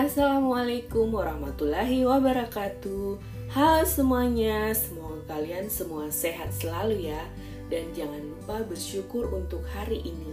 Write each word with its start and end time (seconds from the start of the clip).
Assalamualaikum 0.00 1.12
warahmatullahi 1.12 2.08
wabarakatuh. 2.08 3.20
Halo 3.52 3.84
semuanya, 3.84 4.72
semoga 4.72 5.36
kalian 5.36 5.68
semua 5.68 6.08
sehat 6.08 6.56
selalu 6.56 7.12
ya. 7.12 7.20
Dan 7.68 7.92
jangan 7.92 8.16
lupa 8.32 8.64
bersyukur 8.64 9.28
untuk 9.28 9.60
hari 9.76 10.00
ini. 10.00 10.32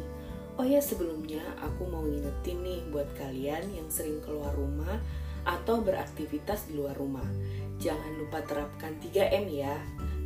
Oh 0.56 0.64
ya 0.64 0.80
sebelumnya 0.80 1.44
aku 1.60 1.84
mau 1.84 2.00
ngingetin 2.00 2.64
nih 2.64 2.80
buat 2.96 3.12
kalian 3.20 3.68
yang 3.76 3.92
sering 3.92 4.24
keluar 4.24 4.56
rumah 4.56 5.04
Atau 5.44 5.84
beraktivitas 5.84 6.72
di 6.72 6.80
luar 6.80 6.96
rumah. 6.96 7.28
Jangan 7.84 8.24
lupa 8.24 8.40
terapkan 8.48 8.96
3M 9.04 9.52
ya. 9.52 9.76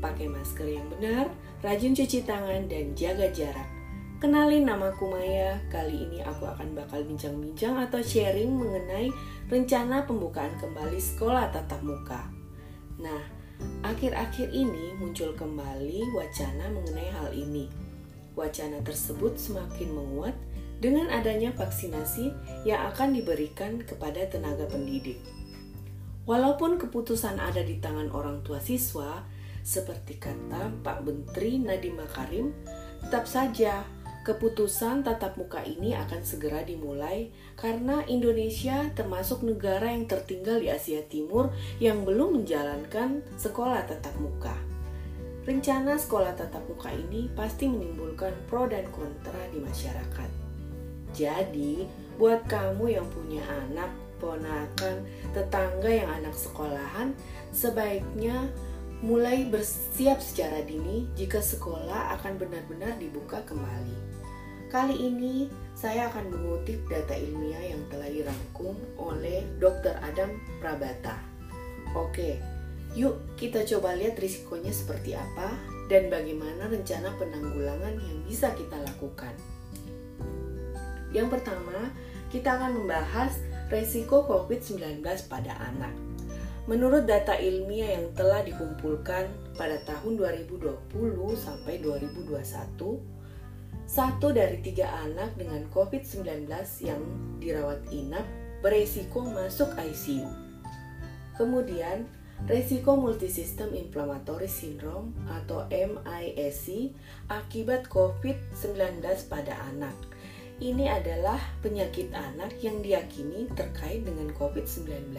Pakai 0.06 0.30
masker 0.30 0.70
yang 0.70 0.86
benar, 0.94 1.34
rajin 1.66 1.98
cuci 1.98 2.30
tangan, 2.30 2.70
dan 2.70 2.94
jaga 2.94 3.26
jarak 3.34 3.81
Kenalin 4.22 4.70
namaku 4.70 5.10
Maya. 5.10 5.58
Kali 5.74 6.06
ini 6.06 6.22
aku 6.22 6.46
akan 6.46 6.78
bakal 6.78 7.02
bincang-bincang 7.10 7.74
atau 7.74 8.06
sharing 8.06 8.54
mengenai 8.54 9.10
rencana 9.50 10.06
pembukaan 10.06 10.54
kembali 10.62 11.02
sekolah 11.02 11.50
tatap 11.50 11.82
muka. 11.82 12.30
Nah, 13.02 13.18
akhir-akhir 13.82 14.54
ini 14.54 14.94
muncul 15.02 15.34
kembali 15.34 16.14
wacana 16.14 16.70
mengenai 16.70 17.10
hal 17.18 17.34
ini. 17.34 17.66
Wacana 18.38 18.86
tersebut 18.86 19.42
semakin 19.42 19.90
menguat 19.90 20.38
dengan 20.78 21.10
adanya 21.10 21.50
vaksinasi 21.58 22.30
yang 22.62 22.94
akan 22.94 23.18
diberikan 23.18 23.82
kepada 23.82 24.22
tenaga 24.30 24.70
pendidik. 24.70 25.18
Walaupun 26.30 26.78
keputusan 26.78 27.42
ada 27.42 27.66
di 27.66 27.82
tangan 27.82 28.14
orang 28.14 28.46
tua 28.46 28.62
siswa, 28.62 29.26
seperti 29.66 30.22
kata 30.22 30.70
Pak 30.86 31.10
Menteri 31.10 31.58
Nadiem 31.58 31.98
Makarim, 31.98 32.54
tetap 33.02 33.26
saja 33.26 33.82
Keputusan 34.22 35.02
tatap 35.02 35.34
muka 35.34 35.66
ini 35.66 35.98
akan 35.98 36.22
segera 36.22 36.62
dimulai 36.62 37.34
karena 37.58 38.06
Indonesia 38.06 38.86
termasuk 38.94 39.42
negara 39.42 39.90
yang 39.90 40.06
tertinggal 40.06 40.62
di 40.62 40.70
Asia 40.70 41.02
Timur 41.10 41.50
yang 41.82 42.06
belum 42.06 42.38
menjalankan 42.38 43.26
sekolah 43.42 43.82
tatap 43.90 44.14
muka. 44.22 44.54
Rencana 45.42 45.98
sekolah 45.98 46.38
tatap 46.38 46.62
muka 46.70 46.94
ini 46.94 47.34
pasti 47.34 47.66
menimbulkan 47.66 48.30
pro 48.46 48.70
dan 48.70 48.86
kontra 48.94 49.42
di 49.50 49.58
masyarakat. 49.58 50.30
Jadi, 51.18 51.90
buat 52.22 52.46
kamu 52.46 52.94
yang 52.94 53.10
punya 53.10 53.42
anak, 53.50 53.90
ponakan, 54.22 55.02
tetangga 55.34 55.90
yang 55.90 56.14
anak 56.22 56.38
sekolahan, 56.38 57.18
sebaiknya 57.50 58.54
mulai 59.02 59.50
bersiap 59.50 60.22
secara 60.22 60.62
dini 60.62 61.10
jika 61.18 61.42
sekolah 61.42 62.14
akan 62.22 62.38
benar-benar 62.38 63.02
dibuka 63.02 63.42
kembali. 63.50 64.11
Kali 64.72 64.96
ini 64.96 65.52
saya 65.76 66.08
akan 66.08 66.32
mengutip 66.32 66.88
data 66.88 67.12
ilmiah 67.12 67.76
yang 67.76 67.84
telah 67.92 68.08
dirangkum 68.08 68.72
oleh 68.96 69.44
Dr. 69.60 70.00
Adam 70.00 70.32
Prabata. 70.64 71.20
Oke, 71.92 72.40
yuk 72.96 73.20
kita 73.36 73.68
coba 73.68 74.00
lihat 74.00 74.16
risikonya 74.16 74.72
seperti 74.72 75.12
apa 75.12 75.60
dan 75.92 76.08
bagaimana 76.08 76.72
rencana 76.72 77.12
penanggulangan 77.20 78.00
yang 78.00 78.24
bisa 78.24 78.56
kita 78.56 78.80
lakukan. 78.80 79.36
Yang 81.12 81.28
pertama, 81.36 81.92
kita 82.32 82.56
akan 82.56 82.72
membahas 82.80 83.44
resiko 83.68 84.24
COVID-19 84.24 85.04
pada 85.28 85.52
anak. 85.68 85.92
Menurut 86.72 87.04
data 87.04 87.36
ilmiah 87.36 88.00
yang 88.00 88.16
telah 88.16 88.40
dikumpulkan 88.40 89.28
pada 89.60 89.84
tahun 89.84 90.16
2020 90.16 90.64
sampai 91.36 91.84
2021, 91.84 93.20
satu 93.92 94.32
dari 94.32 94.64
tiga 94.64 94.88
anak 95.04 95.36
dengan 95.36 95.68
COVID-19 95.68 96.48
yang 96.80 97.04
dirawat 97.44 97.84
inap 97.92 98.24
beresiko 98.64 99.20
masuk 99.28 99.68
ICU. 99.76 100.32
Kemudian, 101.36 102.08
resiko 102.48 102.96
multisystem 102.96 103.76
inflammatory 103.76 104.48
syndrome 104.48 105.12
atau 105.28 105.68
MISC 105.68 106.96
akibat 107.28 107.92
COVID-19 107.92 109.04
pada 109.28 109.60
anak. 109.76 109.98
Ini 110.64 110.88
adalah 110.88 111.44
penyakit 111.60 112.16
anak 112.16 112.64
yang 112.64 112.80
diyakini 112.80 113.52
terkait 113.60 114.08
dengan 114.08 114.32
COVID-19. 114.40 115.12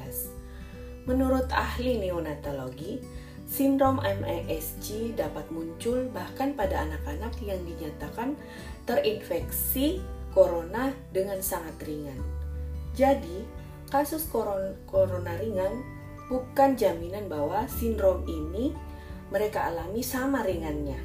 Menurut 1.04 1.50
ahli 1.52 2.00
neonatologi, 2.00 3.04
Sindrom 3.52 4.00
MASG 4.00 5.12
dapat 5.12 5.44
muncul 5.52 6.08
bahkan 6.08 6.56
pada 6.56 6.88
anak-anak 6.88 7.36
yang 7.44 7.60
dinyatakan 7.68 8.32
terinfeksi 8.88 10.02
corona 10.32 10.90
dengan 11.12 11.38
sangat 11.44 11.76
ringan. 11.84 12.18
Jadi, 12.92 13.44
kasus 13.88 14.28
corona 14.28 15.32
ringan 15.40 15.84
bukan 16.28 16.76
jaminan 16.76 17.28
bahwa 17.28 17.68
sindrom 17.68 18.24
ini 18.28 18.72
mereka 19.32 19.68
alami 19.68 20.04
sama 20.04 20.44
ringannya. 20.44 21.00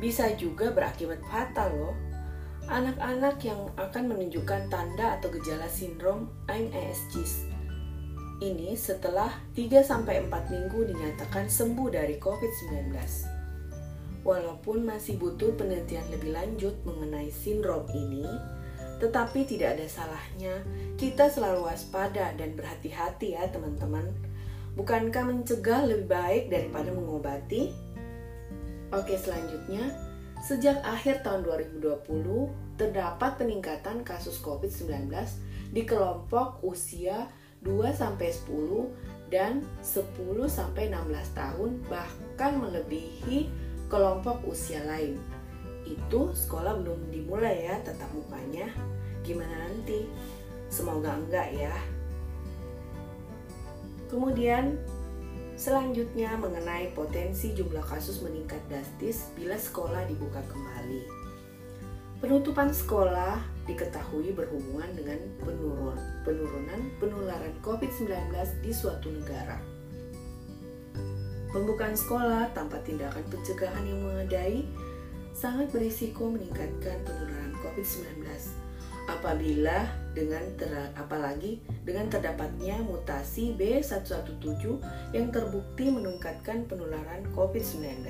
Bisa 0.00 0.32
juga 0.36 0.72
berakibat 0.72 1.20
fatal 1.28 1.70
loh. 1.72 1.96
Anak-anak 2.64 3.44
yang 3.44 3.68
akan 3.76 4.04
menunjukkan 4.08 4.72
tanda 4.72 5.20
atau 5.20 5.28
gejala 5.28 5.68
sindrom 5.68 6.32
MASG 6.48 7.52
ini 8.42 8.74
setelah 8.74 9.30
3-4 9.56 10.28
minggu 10.52 10.78
dinyatakan 10.90 11.48
sembuh 11.48 11.88
dari 11.88 12.20
COVID-19. 12.20 13.33
Walaupun 14.24 14.88
masih 14.88 15.20
butuh 15.20 15.52
penelitian 15.54 16.04
lebih 16.08 16.32
lanjut 16.32 16.72
mengenai 16.88 17.28
sindrom 17.28 17.84
ini, 17.92 18.24
tetapi 18.96 19.44
tidak 19.44 19.76
ada 19.76 19.86
salahnya 19.90 20.64
kita 20.96 21.28
selalu 21.28 21.68
waspada 21.68 22.32
dan 22.32 22.56
berhati-hati 22.56 23.36
ya 23.36 23.44
teman-teman. 23.52 24.08
Bukankah 24.74 25.28
mencegah 25.28 25.86
lebih 25.86 26.08
baik 26.08 26.44
daripada 26.50 26.90
mengobati? 26.90 27.70
Oke 28.90 29.18
selanjutnya, 29.20 29.92
sejak 30.40 30.80
akhir 30.82 31.20
tahun 31.20 31.44
2020 31.44 32.80
terdapat 32.80 33.38
peningkatan 33.38 34.02
kasus 34.02 34.40
COVID-19 34.42 35.12
di 35.74 35.82
kelompok 35.84 36.62
usia 36.62 37.28
2 37.62 37.90
sampai 37.90 38.30
10 38.30 39.32
dan 39.32 39.64
10 39.82 40.46
sampai 40.46 40.92
16 40.92 41.34
tahun 41.34 41.70
bahkan 41.90 42.52
melebihi 42.60 43.50
kelompok 43.94 44.42
usia 44.50 44.82
lain. 44.82 45.22
Itu 45.86 46.34
sekolah 46.34 46.82
belum 46.82 47.14
dimulai 47.14 47.70
ya 47.70 47.78
tetap 47.78 48.10
mukanya. 48.10 48.66
Gimana 49.22 49.70
nanti? 49.70 50.10
Semoga 50.66 51.14
enggak 51.14 51.54
ya. 51.54 51.70
Kemudian 54.10 54.82
selanjutnya 55.54 56.34
mengenai 56.34 56.90
potensi 56.98 57.54
jumlah 57.54 57.86
kasus 57.86 58.18
meningkat 58.18 58.58
drastis 58.66 59.30
bila 59.38 59.54
sekolah 59.54 60.02
dibuka 60.10 60.42
kembali. 60.50 61.06
Penutupan 62.18 62.74
sekolah 62.74 63.38
diketahui 63.70 64.34
berhubungan 64.34 64.90
dengan 64.98 65.22
penurun, 65.38 65.98
penurunan 66.26 66.80
penularan 66.98 67.54
COVID-19 67.62 68.10
di 68.58 68.72
suatu 68.74 69.14
negara. 69.14 69.73
Pembukaan 71.54 71.94
sekolah 71.94 72.50
tanpa 72.50 72.82
tindakan 72.82 73.22
pencegahan 73.30 73.86
yang 73.86 74.02
memadai 74.02 74.66
sangat 75.30 75.70
berisiko 75.70 76.26
meningkatkan 76.26 76.98
penularan 77.06 77.54
COVID-19 77.62 78.26
apabila 79.06 79.86
dengan 80.18 80.42
ter, 80.58 80.72
apalagi 80.98 81.62
dengan 81.86 82.10
terdapatnya 82.10 82.82
mutasi 82.82 83.54
B117 83.54 84.42
yang 85.14 85.30
terbukti 85.30 85.94
meningkatkan 85.94 86.66
penularan 86.66 87.22
COVID-19. 87.38 88.02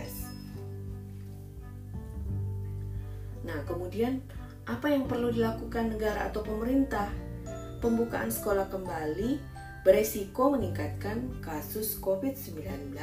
Nah, 3.44 3.60
kemudian 3.68 4.24
apa 4.64 4.88
yang 4.88 5.04
perlu 5.04 5.28
dilakukan 5.28 5.92
negara 5.92 6.32
atau 6.32 6.40
pemerintah? 6.40 7.12
Pembukaan 7.84 8.32
sekolah 8.32 8.72
kembali 8.72 9.36
beresiko 9.84 10.48
meningkatkan 10.48 11.28
kasus 11.44 12.00
COVID-19 12.00 12.96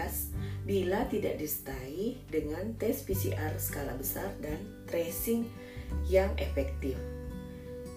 bila 0.65 1.05
tidak 1.13 1.37
disertai 1.37 2.17
dengan 2.33 2.73
tes 2.81 3.05
PCR 3.05 3.53
skala 3.61 3.93
besar 4.01 4.33
dan 4.41 4.57
tracing 4.89 5.45
yang 6.09 6.33
efektif. 6.41 6.97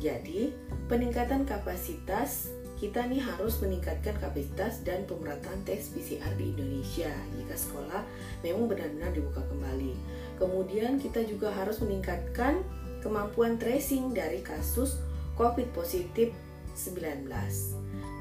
Jadi, 0.05 0.53
peningkatan 0.93 1.49
kapasitas 1.49 2.53
kita 2.77 3.09
nih 3.09 3.25
harus 3.25 3.57
meningkatkan 3.65 4.21
kapasitas 4.21 4.85
dan 4.85 5.09
pemerataan 5.09 5.65
tes 5.65 5.89
PCR 5.89 6.35
di 6.37 6.53
Indonesia 6.53 7.09
jika 7.41 7.57
sekolah 7.57 8.05
memang 8.45 8.69
benar-benar 8.69 9.17
dibuka 9.17 9.41
kembali. 9.49 9.97
Kemudian 10.37 11.01
kita 11.01 11.25
juga 11.25 11.49
harus 11.57 11.81
meningkatkan 11.81 12.61
kemampuan 13.01 13.57
tracing 13.57 14.13
dari 14.13 14.45
kasus 14.45 15.01
COVID 15.41 15.73
positif 15.73 16.37
19. 16.77 17.25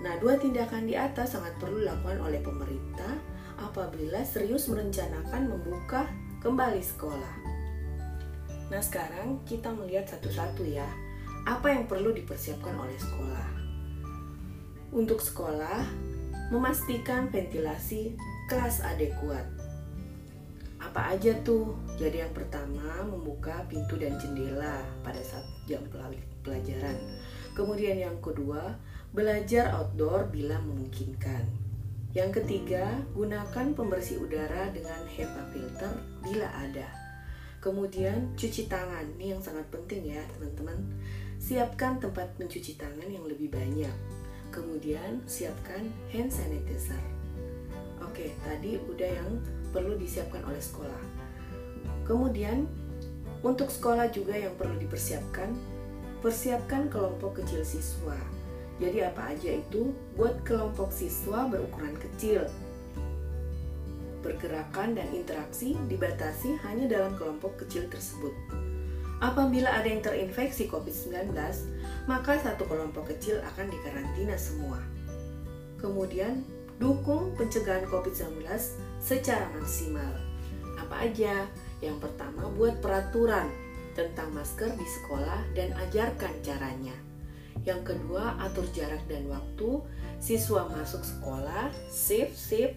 Nah, 0.03 0.19
dua 0.19 0.35
tindakan 0.35 0.83
di 0.83 0.99
atas 0.99 1.31
sangat 1.31 1.55
perlu 1.63 1.79
dilakukan 1.79 2.19
oleh 2.19 2.43
pemerintah 2.43 3.15
apabila 3.55 4.19
serius 4.27 4.67
merencanakan 4.67 5.47
membuka 5.47 6.11
kembali 6.43 6.83
sekolah. 6.83 7.35
Nah, 8.67 8.81
sekarang 8.83 9.39
kita 9.47 9.71
melihat 9.71 10.03
satu-satu 10.11 10.67
ya, 10.67 10.85
apa 11.47 11.71
yang 11.71 11.87
perlu 11.87 12.11
dipersiapkan 12.11 12.75
oleh 12.75 12.99
sekolah. 12.99 13.47
Untuk 14.91 15.23
sekolah, 15.23 15.87
memastikan 16.51 17.31
ventilasi 17.31 18.19
kelas 18.51 18.83
adekuat. 18.83 19.47
Apa 20.83 21.15
aja 21.15 21.31
tuh? 21.47 21.79
Jadi 21.95 22.19
yang 22.27 22.35
pertama 22.35 23.07
membuka 23.07 23.63
pintu 23.71 23.95
dan 23.95 24.19
jendela 24.19 24.83
pada 24.99 25.23
saat 25.23 25.47
jam 25.63 25.79
pelajaran. 26.43 26.99
Kemudian 27.55 28.03
yang 28.03 28.19
kedua, 28.19 28.75
belajar 29.13 29.69
outdoor 29.77 30.25
bila 30.33 30.57
memungkinkan. 30.65 31.45
Yang 32.17 32.41
ketiga, 32.41 32.97
gunakan 33.13 33.77
pembersih 33.77 34.17
udara 34.17 34.73
dengan 34.73 35.05
HEPA 35.05 35.53
filter 35.53 35.93
bila 36.25 36.49
ada. 36.57 36.89
Kemudian 37.61 38.33
cuci 38.33 38.65
tangan, 38.65 39.05
ini 39.17 39.37
yang 39.37 39.41
sangat 39.41 39.69
penting 39.69 40.17
ya 40.17 40.21
teman-teman. 40.33 40.77
Siapkan 41.37 42.01
tempat 42.01 42.33
mencuci 42.41 42.73
tangan 42.73 43.05
yang 43.05 43.21
lebih 43.29 43.53
banyak. 43.53 43.93
Kemudian 44.49 45.21
siapkan 45.29 45.93
hand 46.09 46.33
sanitizer. 46.33 47.01
Oke, 48.01 48.33
tadi 48.41 48.81
udah 48.81 49.09
yang 49.13 49.31
perlu 49.69 49.93
disiapkan 49.93 50.41
oleh 50.41 50.61
sekolah. 50.61 51.01
Kemudian 52.09 52.65
untuk 53.45 53.69
sekolah 53.69 54.09
juga 54.09 54.33
yang 54.33 54.57
perlu 54.57 54.77
dipersiapkan, 54.81 55.53
persiapkan 56.21 56.89
kelompok 56.89 57.41
kecil 57.41 57.61
siswa 57.61 58.32
jadi 58.83 59.07
apa 59.07 59.31
aja 59.31 59.63
itu 59.63 59.95
buat 60.19 60.43
kelompok 60.43 60.91
siswa 60.91 61.47
berukuran 61.47 61.95
kecil. 61.95 62.43
Pergerakan 64.19 64.99
dan 64.99 65.07
interaksi 65.15 65.79
dibatasi 65.87 66.59
hanya 66.67 66.91
dalam 66.91 67.15
kelompok 67.15 67.63
kecil 67.63 67.87
tersebut. 67.87 68.35
Apabila 69.23 69.71
ada 69.71 69.87
yang 69.87 70.03
terinfeksi 70.03 70.67
COVID-19, 70.67 71.31
maka 72.11 72.35
satu 72.43 72.67
kelompok 72.67 73.15
kecil 73.15 73.39
akan 73.55 73.71
dikarantina 73.71 74.35
semua. 74.35 74.83
Kemudian, 75.79 76.43
dukung 76.75 77.31
pencegahan 77.39 77.87
COVID-19 77.87 78.43
secara 78.99 79.47
maksimal. 79.55 80.11
Apa 80.75 81.07
aja? 81.07 81.47
Yang 81.79 82.03
pertama, 82.03 82.51
buat 82.51 82.83
peraturan 82.83 83.47
tentang 83.95 84.31
masker 84.35 84.75
di 84.75 84.87
sekolah 84.87 85.39
dan 85.55 85.71
ajarkan 85.87 86.35
caranya. 86.43 87.02
Yang 87.63 87.95
kedua, 87.95 88.35
atur 88.43 88.67
jarak 88.75 89.03
dan 89.07 89.27
waktu 89.31 89.79
siswa 90.19 90.67
masuk 90.67 90.99
sekolah, 91.03 91.71
shift, 91.87 92.35
shift, 92.35 92.75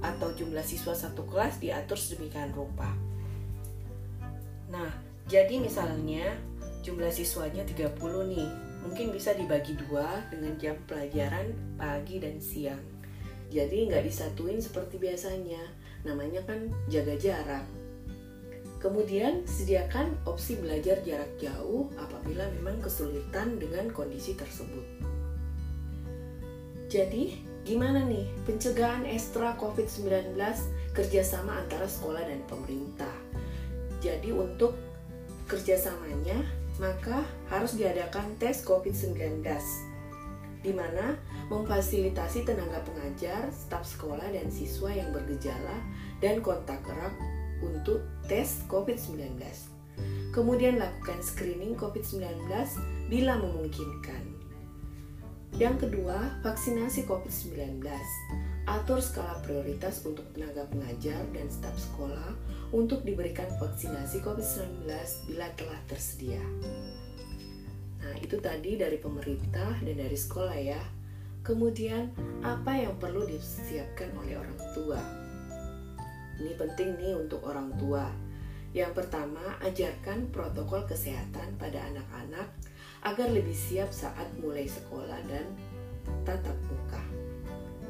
atau 0.00 0.32
jumlah 0.32 0.64
siswa 0.64 0.96
satu 0.96 1.24
kelas 1.28 1.60
diatur 1.60 1.96
sedemikian 1.96 2.52
rupa. 2.56 2.88
Nah, 4.72 4.92
jadi 5.28 5.60
misalnya 5.60 6.36
jumlah 6.80 7.12
siswanya 7.12 7.64
30 7.64 7.96
nih, 8.32 8.48
mungkin 8.84 9.12
bisa 9.12 9.36
dibagi 9.36 9.76
dua 9.76 10.24
dengan 10.32 10.56
jam 10.56 10.76
pelajaran 10.88 11.52
pagi 11.76 12.20
dan 12.20 12.40
siang. 12.40 12.80
Jadi 13.50 13.90
nggak 13.90 14.06
disatuin 14.06 14.62
seperti 14.62 14.96
biasanya, 14.96 15.60
namanya 16.06 16.40
kan 16.46 16.70
jaga 16.88 17.18
jarak. 17.18 17.66
Kemudian, 18.80 19.44
sediakan 19.44 20.16
opsi 20.24 20.56
belajar 20.56 21.04
jarak 21.04 21.28
jauh 21.36 21.92
apabila 22.00 22.48
memang 22.56 22.80
kesulitan 22.80 23.60
dengan 23.60 23.92
kondisi 23.92 24.32
tersebut. 24.32 25.04
Jadi, 26.88 27.36
gimana 27.68 28.08
nih 28.08 28.24
pencegahan 28.48 29.04
ekstra 29.04 29.52
COVID-19 29.60 30.32
kerjasama 30.96 31.60
antara 31.60 31.84
sekolah 31.84 32.24
dan 32.24 32.40
pemerintah? 32.48 33.12
Jadi, 34.00 34.32
untuk 34.32 34.72
kerjasamanya, 35.44 36.40
maka 36.80 37.20
harus 37.52 37.76
diadakan 37.76 38.32
tes 38.40 38.64
COVID-19 38.64 39.44
di 40.60 40.72
mana 40.76 41.16
memfasilitasi 41.48 42.44
tenaga 42.44 42.84
pengajar, 42.84 43.48
staf 43.52 43.84
sekolah, 43.84 44.28
dan 44.28 44.48
siswa 44.52 44.92
yang 44.92 45.08
bergejala 45.12 45.76
dan 46.20 46.44
kontak 46.44 46.84
erat 46.84 47.12
untuk 47.64 48.04
tes 48.26 48.64
COVID-19. 48.68 49.36
Kemudian 50.30 50.78
lakukan 50.78 51.18
screening 51.20 51.74
COVID-19 51.74 52.46
bila 53.10 53.34
memungkinkan. 53.42 54.22
Yang 55.58 55.86
kedua, 55.88 56.40
vaksinasi 56.46 57.10
COVID-19. 57.10 57.82
Atur 58.70 59.02
skala 59.02 59.42
prioritas 59.42 60.06
untuk 60.06 60.22
tenaga 60.30 60.62
pengajar 60.70 61.26
dan 61.34 61.50
staf 61.50 61.74
sekolah 61.74 62.38
untuk 62.70 63.02
diberikan 63.02 63.50
vaksinasi 63.58 64.22
COVID-19 64.22 64.86
bila 65.26 65.50
telah 65.58 65.80
tersedia. 65.90 66.42
Nah, 68.00 68.14
itu 68.22 68.38
tadi 68.38 68.78
dari 68.78 69.02
pemerintah 69.02 69.74
dan 69.82 69.96
dari 69.98 70.14
sekolah 70.14 70.54
ya. 70.54 70.80
Kemudian, 71.42 72.14
apa 72.46 72.78
yang 72.78 72.94
perlu 73.00 73.26
disiapkan 73.26 74.14
oleh 74.22 74.38
orang 74.38 74.60
tua? 74.76 75.19
Ini 76.40 76.56
penting 76.56 76.96
nih 76.96 77.14
untuk 77.20 77.44
orang 77.44 77.76
tua. 77.76 78.08
Yang 78.72 79.04
pertama, 79.04 79.60
ajarkan 79.60 80.32
protokol 80.32 80.88
kesehatan 80.88 81.60
pada 81.60 81.84
anak-anak 81.92 82.48
agar 83.04 83.28
lebih 83.28 83.52
siap 83.52 83.92
saat 83.92 84.24
mulai 84.40 84.64
sekolah 84.64 85.20
dan 85.28 85.44
tatap 86.24 86.56
muka. 86.72 87.02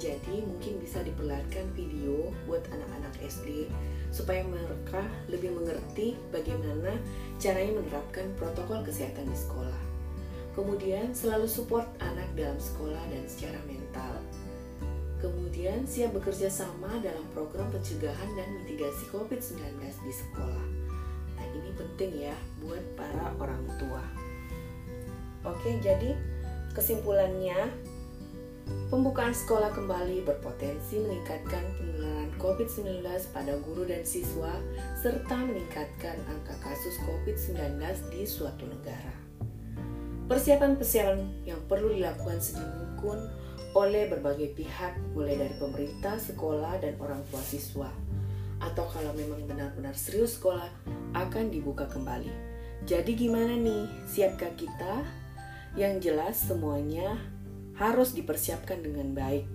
Jadi 0.00 0.40
mungkin 0.40 0.80
bisa 0.80 1.04
diperlihatkan 1.04 1.76
video 1.76 2.32
buat 2.48 2.64
anak-anak 2.72 3.20
SD 3.20 3.68
supaya 4.08 4.40
mereka 4.48 5.04
lebih 5.28 5.52
mengerti 5.52 6.16
bagaimana 6.32 6.96
caranya 7.36 7.76
menerapkan 7.76 8.32
protokol 8.40 8.80
kesehatan 8.80 9.28
di 9.28 9.36
sekolah. 9.36 9.80
Kemudian 10.56 11.12
selalu 11.12 11.46
support 11.46 11.86
anak 12.00 12.26
dalam 12.32 12.56
sekolah 12.56 13.04
dan 13.12 13.28
secara 13.28 13.60
mental 13.68 14.18
Kemudian 15.20 15.84
siap 15.84 16.16
bekerja 16.16 16.48
sama 16.48 16.96
dalam 17.04 17.24
program 17.36 17.68
pencegahan 17.68 18.30
dan 18.36 18.48
mitigasi 18.60 19.04
COVID-19 19.12 19.80
di 19.84 20.12
sekolah. 20.16 20.66
Nah, 21.36 21.46
ini 21.52 21.70
penting 21.76 22.32
ya 22.32 22.36
buat 22.64 22.80
para 22.96 23.36
orang 23.36 23.64
tua. 23.76 24.00
Oke, 25.44 25.76
jadi 25.84 26.16
kesimpulannya 26.72 27.68
Pembukaan 28.90 29.30
sekolah 29.30 29.70
kembali 29.70 30.26
berpotensi 30.26 30.98
meningkatkan 30.98 31.62
penularan 31.78 32.30
COVID-19 32.42 33.06
pada 33.30 33.54
guru 33.62 33.86
dan 33.86 34.02
siswa 34.02 34.50
serta 34.98 35.46
meningkatkan 35.46 36.18
angka 36.26 36.58
kasus 36.58 36.98
COVID-19 37.06 37.78
di 38.10 38.26
suatu 38.26 38.66
negara. 38.66 39.14
Persiapan-persiapan 40.26 41.46
yang 41.46 41.62
perlu 41.70 41.94
dilakukan 41.94 42.42
sedini 42.42 42.86
pun 42.98 43.18
oleh 43.74 44.10
berbagai 44.10 44.50
pihak 44.58 44.98
mulai 45.14 45.38
dari 45.38 45.54
pemerintah, 45.54 46.18
sekolah, 46.18 46.82
dan 46.82 46.98
orang 46.98 47.22
tua 47.30 47.42
siswa. 47.42 47.90
Atau 48.60 48.84
kalau 48.90 49.14
memang 49.14 49.46
benar-benar 49.46 49.94
serius 49.96 50.36
sekolah 50.36 50.68
akan 51.14 51.48
dibuka 51.48 51.86
kembali. 51.86 52.28
Jadi 52.84 53.12
gimana 53.14 53.54
nih? 53.56 53.88
Siapkah 54.10 54.52
kita? 54.58 55.06
Yang 55.78 56.10
jelas 56.10 56.36
semuanya 56.42 57.14
harus 57.78 58.12
dipersiapkan 58.12 58.82
dengan 58.82 59.14
baik 59.16 59.46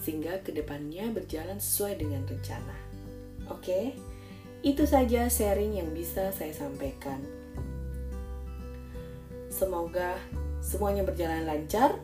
sehingga 0.00 0.40
ke 0.44 0.52
depannya 0.52 1.08
berjalan 1.10 1.56
sesuai 1.56 2.00
dengan 2.00 2.22
rencana. 2.28 2.76
Oke, 3.52 3.96
itu 4.64 4.84
saja 4.88 5.28
sharing 5.28 5.80
yang 5.80 5.92
bisa 5.92 6.32
saya 6.32 6.52
sampaikan. 6.52 7.20
Semoga 9.52 10.16
semuanya 10.64 11.04
berjalan 11.04 11.44
lancar 11.44 12.00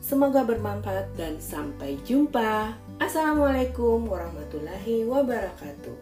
Semoga 0.00 0.48
bermanfaat 0.48 1.12
dan 1.12 1.36
sampai 1.36 2.00
jumpa. 2.08 2.72
Assalamualaikum 2.96 4.08
warahmatullahi 4.08 5.04
wabarakatuh. 5.04 5.96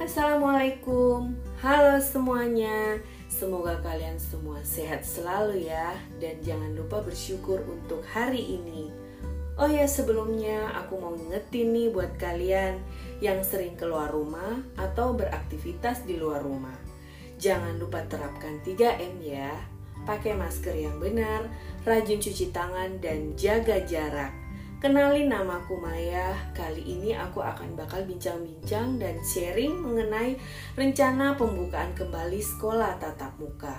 Assalamualaikum, 0.00 1.36
halo 1.60 2.00
semuanya. 2.00 2.96
Semoga 3.28 3.76
kalian 3.84 4.16
semua 4.16 4.64
sehat 4.64 5.04
selalu 5.04 5.68
ya, 5.68 5.92
dan 6.16 6.40
jangan 6.40 6.72
lupa 6.74 7.04
bersyukur 7.04 7.60
untuk 7.68 8.00
hari 8.08 8.56
ini. 8.56 8.99
Oh 9.60 9.68
ya, 9.68 9.84
sebelumnya 9.84 10.72
aku 10.72 10.96
mau 10.96 11.12
ngingetin 11.12 11.76
nih 11.76 11.92
buat 11.92 12.16
kalian 12.16 12.80
yang 13.20 13.44
sering 13.44 13.76
keluar 13.76 14.08
rumah 14.08 14.56
atau 14.72 15.12
beraktivitas 15.12 16.08
di 16.08 16.16
luar 16.16 16.40
rumah. 16.40 16.72
Jangan 17.36 17.76
lupa 17.76 18.00
terapkan 18.08 18.56
3M 18.64 19.20
ya. 19.20 19.52
Pakai 20.08 20.32
masker 20.32 20.72
yang 20.72 20.96
benar, 20.96 21.44
rajin 21.84 22.16
cuci 22.16 22.48
tangan, 22.56 23.04
dan 23.04 23.36
jaga 23.36 23.84
jarak. 23.84 24.32
Kenalin 24.80 25.28
namaku 25.28 25.76
Maya. 25.76 26.32
Kali 26.56 26.80
ini 26.80 27.12
aku 27.12 27.44
akan 27.44 27.76
bakal 27.76 28.08
bincang-bincang 28.08 28.96
dan 28.96 29.20
sharing 29.20 29.76
mengenai 29.76 30.40
rencana 30.72 31.36
pembukaan 31.36 31.92
kembali 31.92 32.40
sekolah 32.40 32.96
tatap 32.96 33.36
muka. 33.36 33.76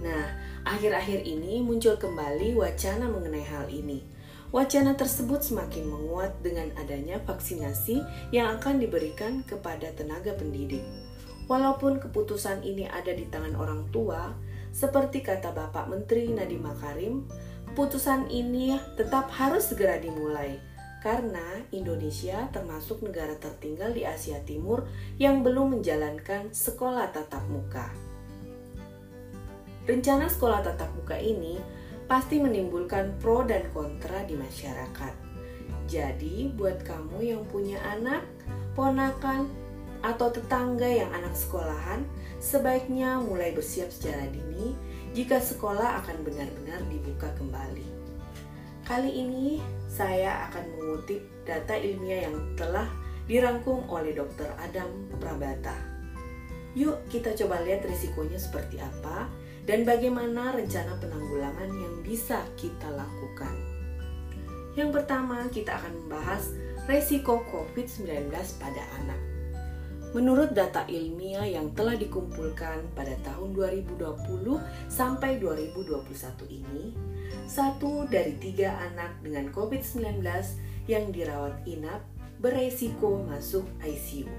Nah, 0.00 0.32
akhir-akhir 0.64 1.28
ini 1.28 1.60
muncul 1.60 2.00
kembali 2.00 2.56
wacana 2.56 3.04
mengenai 3.04 3.44
hal 3.44 3.68
ini 3.68 4.13
Wacana 4.54 4.94
tersebut 4.94 5.42
semakin 5.42 5.90
menguat 5.90 6.30
dengan 6.38 6.70
adanya 6.78 7.18
vaksinasi 7.26 8.06
yang 8.30 8.54
akan 8.54 8.78
diberikan 8.78 9.42
kepada 9.42 9.90
tenaga 9.98 10.30
pendidik. 10.38 10.86
Walaupun 11.50 11.98
keputusan 11.98 12.62
ini 12.62 12.86
ada 12.86 13.10
di 13.10 13.26
tangan 13.26 13.58
orang 13.58 13.90
tua, 13.90 14.30
seperti 14.70 15.26
kata 15.26 15.50
Bapak 15.50 15.90
Menteri 15.90 16.30
Nadiem 16.30 16.62
Makarim, 16.62 17.26
keputusan 17.74 18.30
ini 18.30 18.78
tetap 18.94 19.26
harus 19.34 19.74
segera 19.74 19.98
dimulai 19.98 20.62
karena 21.02 21.66
Indonesia 21.74 22.46
termasuk 22.54 23.02
negara 23.02 23.34
tertinggal 23.34 23.90
di 23.90 24.06
Asia 24.06 24.38
Timur 24.46 24.86
yang 25.18 25.42
belum 25.42 25.82
menjalankan 25.82 26.54
sekolah 26.54 27.10
tatap 27.10 27.42
muka. 27.50 27.90
Rencana 29.84 30.30
sekolah 30.30 30.62
tatap 30.62 30.94
muka 30.94 31.18
ini 31.18 31.60
pasti 32.04 32.40
menimbulkan 32.40 33.16
pro 33.20 33.44
dan 33.44 33.64
kontra 33.72 34.24
di 34.28 34.36
masyarakat. 34.36 35.14
Jadi, 35.84 36.52
buat 36.56 36.80
kamu 36.84 37.18
yang 37.20 37.42
punya 37.48 37.76
anak, 37.84 38.24
ponakan, 38.72 39.48
atau 40.04 40.28
tetangga 40.28 40.84
yang 40.84 41.08
anak 41.16 41.32
sekolahan, 41.32 42.04
sebaiknya 42.36 43.16
mulai 43.24 43.56
bersiap 43.56 43.88
secara 43.88 44.28
dini 44.28 44.76
jika 45.16 45.40
sekolah 45.40 46.04
akan 46.04 46.20
benar-benar 46.20 46.84
dibuka 46.92 47.32
kembali. 47.40 47.88
Kali 48.84 49.10
ini 49.16 49.64
saya 49.88 50.44
akan 50.52 50.76
mengutip 50.76 51.24
data 51.48 51.72
ilmiah 51.72 52.28
yang 52.28 52.36
telah 52.52 52.84
dirangkum 53.24 53.88
oleh 53.88 54.12
Dr. 54.12 54.52
Adam 54.60 55.08
Prabata. 55.16 55.72
Yuk 56.76 57.08
kita 57.08 57.32
coba 57.32 57.64
lihat 57.64 57.88
risikonya 57.88 58.36
seperti 58.36 58.76
apa 58.82 59.24
dan 59.64 59.88
bagaimana 59.88 60.52
rencana 60.52 60.96
penanggulangan 61.00 61.70
yang 61.72 61.94
bisa 62.04 62.44
kita 62.60 62.88
lakukan. 62.92 63.52
Yang 64.76 64.90
pertama, 65.00 65.48
kita 65.48 65.80
akan 65.80 65.92
membahas 66.04 66.52
resiko 66.84 67.40
COVID-19 67.48 68.28
pada 68.60 68.82
anak. 69.00 69.20
Menurut 70.14 70.54
data 70.54 70.86
ilmiah 70.86 71.42
yang 71.42 71.74
telah 71.74 71.98
dikumpulkan 71.98 72.86
pada 72.94 73.18
tahun 73.26 73.50
2020 73.50 73.98
sampai 74.86 75.42
2021 75.42 76.06
ini, 76.54 76.94
satu 77.50 78.06
dari 78.06 78.38
tiga 78.38 78.78
anak 78.92 79.18
dengan 79.26 79.50
COVID-19 79.50 80.22
yang 80.86 81.10
dirawat 81.10 81.58
inap 81.66 82.06
beresiko 82.38 83.26
masuk 83.26 83.66
ICU. 83.82 84.30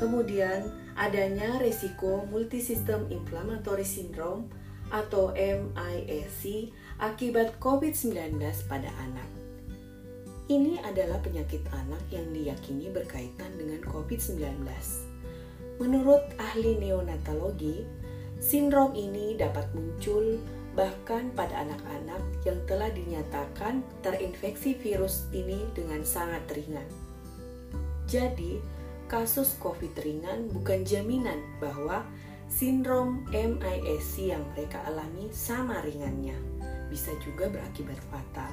Kemudian, 0.00 0.87
adanya 0.98 1.62
resiko 1.62 2.26
multisystem 2.26 3.06
inflammatory 3.08 3.86
syndrome 3.86 4.50
atau 4.90 5.30
MISC 5.32 6.74
akibat 6.98 7.54
COVID-19 7.62 8.42
pada 8.66 8.90
anak. 9.06 9.28
Ini 10.48 10.80
adalah 10.80 11.20
penyakit 11.20 11.60
anak 11.70 12.00
yang 12.08 12.24
diyakini 12.32 12.88
berkaitan 12.88 13.52
dengan 13.60 13.84
COVID-19. 13.84 14.64
Menurut 15.78 16.24
ahli 16.40 16.80
neonatologi, 16.80 17.84
sindrom 18.40 18.96
ini 18.96 19.36
dapat 19.36 19.68
muncul 19.76 20.40
bahkan 20.72 21.28
pada 21.34 21.68
anak-anak 21.68 22.22
yang 22.48 22.58
telah 22.64 22.88
dinyatakan 22.90 23.84
terinfeksi 24.00 24.78
virus 24.78 25.28
ini 25.36 25.68
dengan 25.76 26.00
sangat 26.00 26.42
ringan. 26.54 26.86
Jadi, 28.08 28.77
kasus 29.08 29.56
COVID 29.56 29.96
ringan 30.04 30.52
bukan 30.52 30.84
jaminan 30.84 31.40
bahwa 31.58 32.04
sindrom 32.46 33.24
MISC 33.32 34.28
yang 34.28 34.44
mereka 34.52 34.84
alami 34.84 35.32
sama 35.32 35.80
ringannya, 35.80 36.36
bisa 36.92 37.10
juga 37.24 37.48
berakibat 37.48 37.96
fatal. 38.12 38.52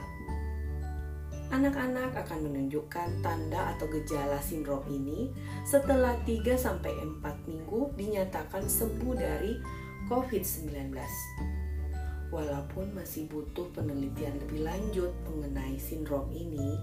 Anak-anak 1.53 2.15
akan 2.25 2.49
menunjukkan 2.49 3.21
tanda 3.21 3.75
atau 3.77 3.85
gejala 3.91 4.41
sindrom 4.41 4.81
ini 4.89 5.29
setelah 5.61 6.17
3-4 6.25 7.21
minggu 7.45 7.93
dinyatakan 7.93 8.65
sembuh 8.65 9.13
dari 9.13 9.53
COVID-19. 10.09 10.95
Walaupun 12.35 12.91
masih 12.91 13.31
butuh 13.31 13.71
penelitian 13.71 14.35
lebih 14.43 14.67
lanjut 14.67 15.15
mengenai 15.23 15.79
sindrom 15.79 16.27
ini, 16.35 16.75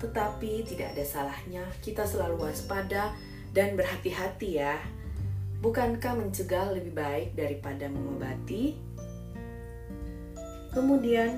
tetapi 0.00 0.64
tidak 0.64 0.96
ada 0.96 1.04
salahnya 1.04 1.60
kita 1.84 2.08
selalu 2.08 2.48
waspada 2.48 3.12
dan 3.52 3.76
berhati-hati 3.76 4.64
ya. 4.64 4.80
Bukankah 5.60 6.16
mencegah 6.16 6.72
lebih 6.72 6.96
baik 6.96 7.36
daripada 7.36 7.84
mengobati? 7.92 8.80
Kemudian, 10.72 11.36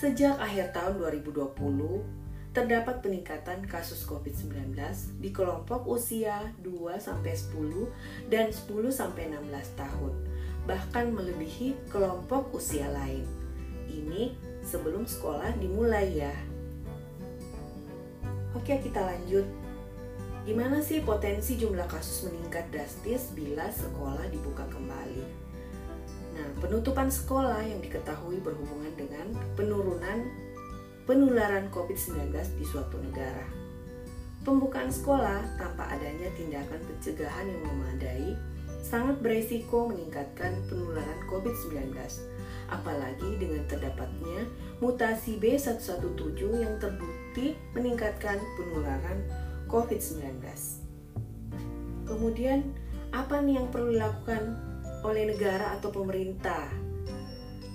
sejak 0.00 0.40
akhir 0.40 0.72
tahun 0.72 0.96
2020, 0.96 1.52
terdapat 2.56 3.04
peningkatan 3.04 3.68
kasus 3.68 4.08
COVID-19 4.08 4.72
di 5.20 5.36
kelompok 5.36 5.84
usia 5.84 6.48
2-10 6.64 7.12
dan 8.32 8.48
10-16 8.48 8.88
tahun 9.76 10.31
bahkan 10.66 11.10
melebihi 11.10 11.74
kelompok 11.90 12.54
usia 12.54 12.86
lain. 12.90 13.26
Ini 13.90 14.34
sebelum 14.62 15.04
sekolah 15.04 15.58
dimulai 15.58 16.22
ya. 16.22 16.34
Oke, 18.54 18.78
kita 18.78 19.02
lanjut. 19.02 19.44
Gimana 20.42 20.82
sih 20.82 20.98
potensi 21.02 21.54
jumlah 21.54 21.86
kasus 21.86 22.26
meningkat 22.26 22.66
drastis 22.74 23.30
bila 23.30 23.70
sekolah 23.70 24.26
dibuka 24.26 24.66
kembali? 24.66 25.22
Nah, 26.32 26.48
penutupan 26.58 27.12
sekolah 27.12 27.62
yang 27.62 27.78
diketahui 27.78 28.42
berhubungan 28.42 28.90
dengan 28.98 29.30
penurunan 29.54 30.26
penularan 31.06 31.70
COVID-19 31.70 32.34
di 32.58 32.64
suatu 32.66 32.98
negara. 32.98 33.46
Pembukaan 34.42 34.90
sekolah 34.90 35.38
tanpa 35.54 35.86
adanya 35.94 36.26
tindakan 36.34 36.82
pencegahan 36.90 37.46
yang 37.46 37.62
memadai 37.62 38.34
sangat 38.82 39.22
beresiko 39.22 39.86
meningkatkan 39.88 40.58
penularan 40.66 41.20
COVID-19, 41.30 41.94
apalagi 42.68 43.38
dengan 43.38 43.62
terdapatnya 43.70 44.50
mutasi 44.82 45.38
B117 45.38 46.42
yang 46.58 46.74
terbukti 46.82 47.54
meningkatkan 47.72 48.42
penularan 48.58 49.22
COVID-19. 49.70 50.42
Kemudian, 52.04 52.74
apa 53.14 53.38
nih 53.40 53.62
yang 53.62 53.70
perlu 53.70 53.94
dilakukan 53.94 54.58
oleh 55.06 55.30
negara 55.30 55.78
atau 55.78 55.94
pemerintah? 55.94 56.66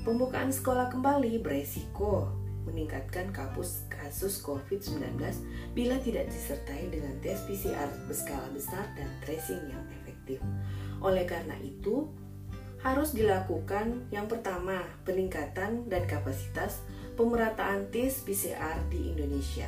Pembukaan 0.04 0.52
sekolah 0.52 0.92
kembali 0.92 1.40
beresiko 1.40 2.32
meningkatkan 2.68 3.32
kasus 3.32 3.88
kasus 3.88 4.44
COVID-19 4.44 5.16
bila 5.72 5.96
tidak 6.04 6.28
disertai 6.28 6.92
dengan 6.92 7.16
tes 7.24 7.40
PCR 7.48 7.88
berskala 8.06 8.52
besar 8.52 8.84
dan 9.00 9.08
tracing 9.24 9.72
yang 9.72 9.84
efektif. 10.04 10.44
Oleh 11.01 11.30
karena 11.30 11.54
itu, 11.62 12.10
harus 12.82 13.13
dilakukan 13.13 14.08
yang 14.13 14.30
pertama, 14.30 14.86
peningkatan 15.04 15.89
dan 15.89 16.04
kapasitas 16.06 16.82
pemerataan 17.18 17.89
tes 17.89 18.22
PCR 18.22 18.77
di 18.88 19.13
Indonesia. 19.13 19.68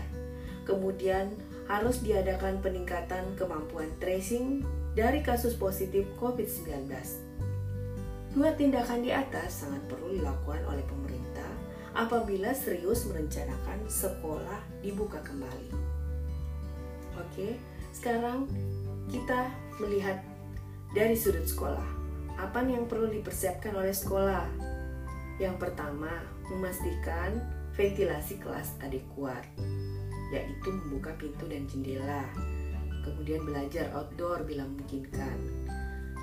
Kemudian, 0.65 1.33
harus 1.69 2.01
diadakan 2.01 2.62
peningkatan 2.65 3.38
kemampuan 3.38 3.89
tracing 4.01 4.65
dari 4.98 5.21
kasus 5.21 5.53
positif 5.53 6.05
COVID-19. 6.17 6.89
Dua 8.33 8.53
tindakan 8.53 9.01
di 9.01 9.09
atas 9.09 9.65
sangat 9.65 9.81
perlu 9.89 10.13
dilakukan 10.13 10.62
oleh 10.69 10.86
pemerintah 10.86 11.50
apabila 11.98 12.53
serius 12.53 13.09
merencanakan 13.09 13.89
sekolah 13.89 14.62
dibuka 14.86 15.17
kembali. 15.25 15.74
Oke, 17.17 17.57
sekarang 17.89 18.45
kita 19.09 19.50
melihat 19.81 20.21
dari 20.93 21.13
sudut 21.13 21.46
sekolah. 21.46 21.86
Apa 22.39 22.63
yang 22.63 22.88
perlu 22.88 23.12
dipersiapkan 23.12 23.75
oleh 23.75 23.93
sekolah? 23.93 24.48
Yang 25.38 25.55
pertama, 25.62 26.10
memastikan 26.50 27.39
ventilasi 27.77 28.41
kelas 28.41 28.75
adekuat, 28.84 29.46
yaitu 30.34 30.69
membuka 30.72 31.13
pintu 31.15 31.46
dan 31.48 31.63
jendela. 31.69 32.25
Kemudian 33.05 33.46
belajar 33.48 33.88
outdoor 33.96 34.43
bila 34.43 34.67
memungkinkan. 34.67 35.38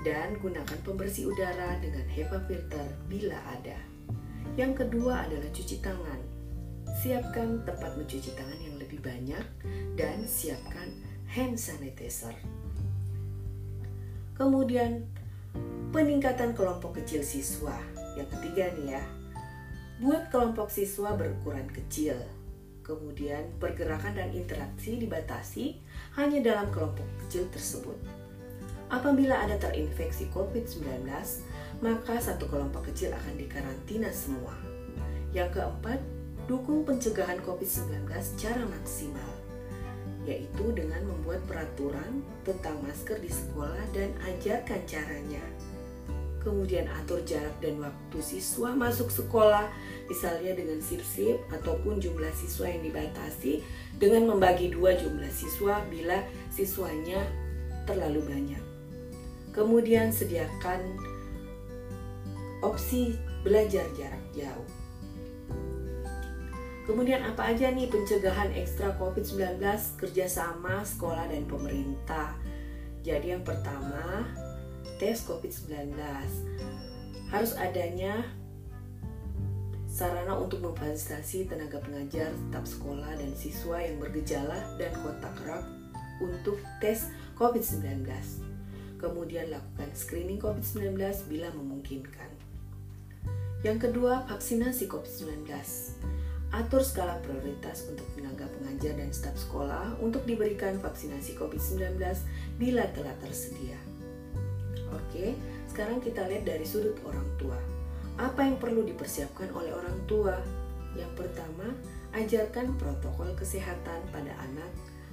Dan 0.05 0.39
gunakan 0.39 0.79
pembersih 0.87 1.27
udara 1.27 1.83
dengan 1.83 2.07
HEPA 2.07 2.39
filter 2.47 2.87
bila 3.11 3.39
ada. 3.59 3.75
Yang 4.55 4.87
kedua 4.87 5.27
adalah 5.27 5.51
cuci 5.51 5.83
tangan. 5.83 6.21
Siapkan 7.03 7.67
tempat 7.67 7.99
mencuci 7.99 8.31
tangan 8.39 8.61
yang 8.63 8.77
lebih 8.79 9.03
banyak 9.03 9.43
dan 9.99 10.23
siapkan 10.25 10.95
hand 11.27 11.59
sanitizer. 11.59 12.33
Kemudian 14.37 15.01
peningkatan 15.97 16.53
kelompok 16.53 17.01
kecil 17.01 17.25
siswa. 17.25 17.73
Yang 18.21 18.37
ketiga 18.37 18.69
nih 18.77 19.01
ya. 19.01 19.03
Buat 19.97 20.29
kelompok 20.29 20.69
siswa 20.69 21.17
berukuran 21.17 21.65
kecil. 21.73 22.21
Kemudian 22.85 23.49
pergerakan 23.57 24.13
dan 24.13 24.31
interaksi 24.37 25.01
dibatasi 25.01 25.81
hanya 26.21 26.39
dalam 26.45 26.69
kelompok 26.69 27.09
kecil 27.25 27.49
tersebut. 27.49 27.97
Apabila 28.93 29.41
ada 29.43 29.59
terinfeksi 29.59 30.31
COVID-19, 30.31 31.09
maka 31.83 32.15
satu 32.21 32.47
kelompok 32.47 32.93
kecil 32.93 33.11
akan 33.11 33.35
dikarantina 33.35 34.13
semua. 34.15 34.55
Yang 35.35 35.59
keempat, 35.59 35.99
dukung 36.47 36.87
pencegahan 36.87 37.43
COVID-19 37.43 38.07
secara 38.23 38.63
maksimal, 38.63 39.31
yaitu 40.27 40.75
dengan 40.75 41.07
membuat 41.07 41.41
peraturan 41.47 42.21
tentang 42.43 42.77
masker 42.83 43.23
di 43.23 43.31
sekolah 43.31 43.85
dan 43.95 44.11
ajarkan 44.27 44.83
caranya. 44.85 45.43
Kemudian 46.43 46.87
atur 47.03 47.27
jarak 47.27 47.59
dan 47.59 47.83
waktu 47.83 48.19
siswa 48.23 48.71
masuk 48.71 49.11
sekolah, 49.11 49.67
misalnya 50.07 50.55
dengan 50.55 50.79
sip-sip 50.79 51.43
ataupun 51.51 51.99
jumlah 51.99 52.31
siswa 52.39 52.71
yang 52.71 52.87
dibatasi 52.87 53.67
dengan 53.99 54.31
membagi 54.31 54.71
dua 54.71 54.95
jumlah 54.95 55.31
siswa 55.31 55.83
bila 55.91 56.23
siswanya 56.55 57.19
terlalu 57.83 58.23
banyak. 58.23 58.63
Kemudian 59.51 60.15
sediakan 60.15 60.79
opsi 62.63 63.19
belajar 63.43 63.87
jarak 63.99 64.25
jauh. 64.31 64.76
Kemudian 66.87 67.19
apa 67.27 67.51
aja 67.51 67.75
nih 67.75 67.91
pencegahan 67.91 68.55
ekstra 68.55 68.95
COVID-19 68.95 69.59
kerjasama 69.99 70.87
sekolah 70.87 71.27
dan 71.27 71.43
pemerintah? 71.51 72.31
Jadi 73.03 73.35
yang 73.35 73.43
pertama, 73.43 74.23
tes 75.03 75.27
COVID-19. 75.27 75.99
Harus 77.35 77.59
adanya 77.59 78.23
sarana 79.91 80.39
untuk 80.39 80.63
memfasilitasi 80.63 81.51
tenaga 81.51 81.83
pengajar, 81.83 82.31
staf 82.31 82.63
sekolah, 82.71 83.19
dan 83.19 83.35
siswa 83.35 83.83
yang 83.83 83.99
bergejala 83.99 84.63
dan 84.79 84.95
kontak 85.03 85.35
erat 85.43 85.67
untuk 86.23 86.63
tes 86.79 87.11
COVID-19. 87.35 88.07
Kemudian 89.03 89.51
lakukan 89.51 89.91
screening 89.91 90.39
COVID-19 90.39 91.03
bila 91.27 91.51
memungkinkan. 91.51 92.31
Yang 93.67 93.91
kedua, 93.91 94.23
vaksinasi 94.31 94.87
COVID-19 94.87 95.51
atur 96.57 96.81
skala 96.81 97.21
prioritas 97.21 97.85
untuk 97.93 98.09
tenaga 98.17 98.49
pengajar 98.57 98.97
dan 98.97 99.13
staf 99.13 99.37
sekolah 99.37 100.01
untuk 100.01 100.25
diberikan 100.25 100.81
vaksinasi 100.81 101.37
COVID-19 101.37 102.01
bila 102.57 102.89
telah 102.97 103.13
tersedia. 103.21 103.77
Oke, 104.89 105.37
sekarang 105.69 106.01
kita 106.01 106.25
lihat 106.25 106.49
dari 106.49 106.65
sudut 106.65 106.97
orang 107.05 107.29
tua. 107.37 107.59
Apa 108.17 108.49
yang 108.49 108.57
perlu 108.57 108.81
dipersiapkan 108.89 109.53
oleh 109.53 109.77
orang 109.77 109.99
tua? 110.09 110.41
Yang 110.97 111.13
pertama, 111.21 111.69
ajarkan 112.17 112.73
protokol 112.81 113.37
kesehatan 113.37 114.01
pada 114.09 114.33
anak 114.41 114.71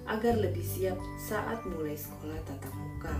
agar 0.07 0.39
lebih 0.39 0.63
siap 0.63 0.95
saat 1.19 1.59
mulai 1.67 1.99
sekolah 1.99 2.39
tatap 2.47 2.71
muka. 2.71 3.15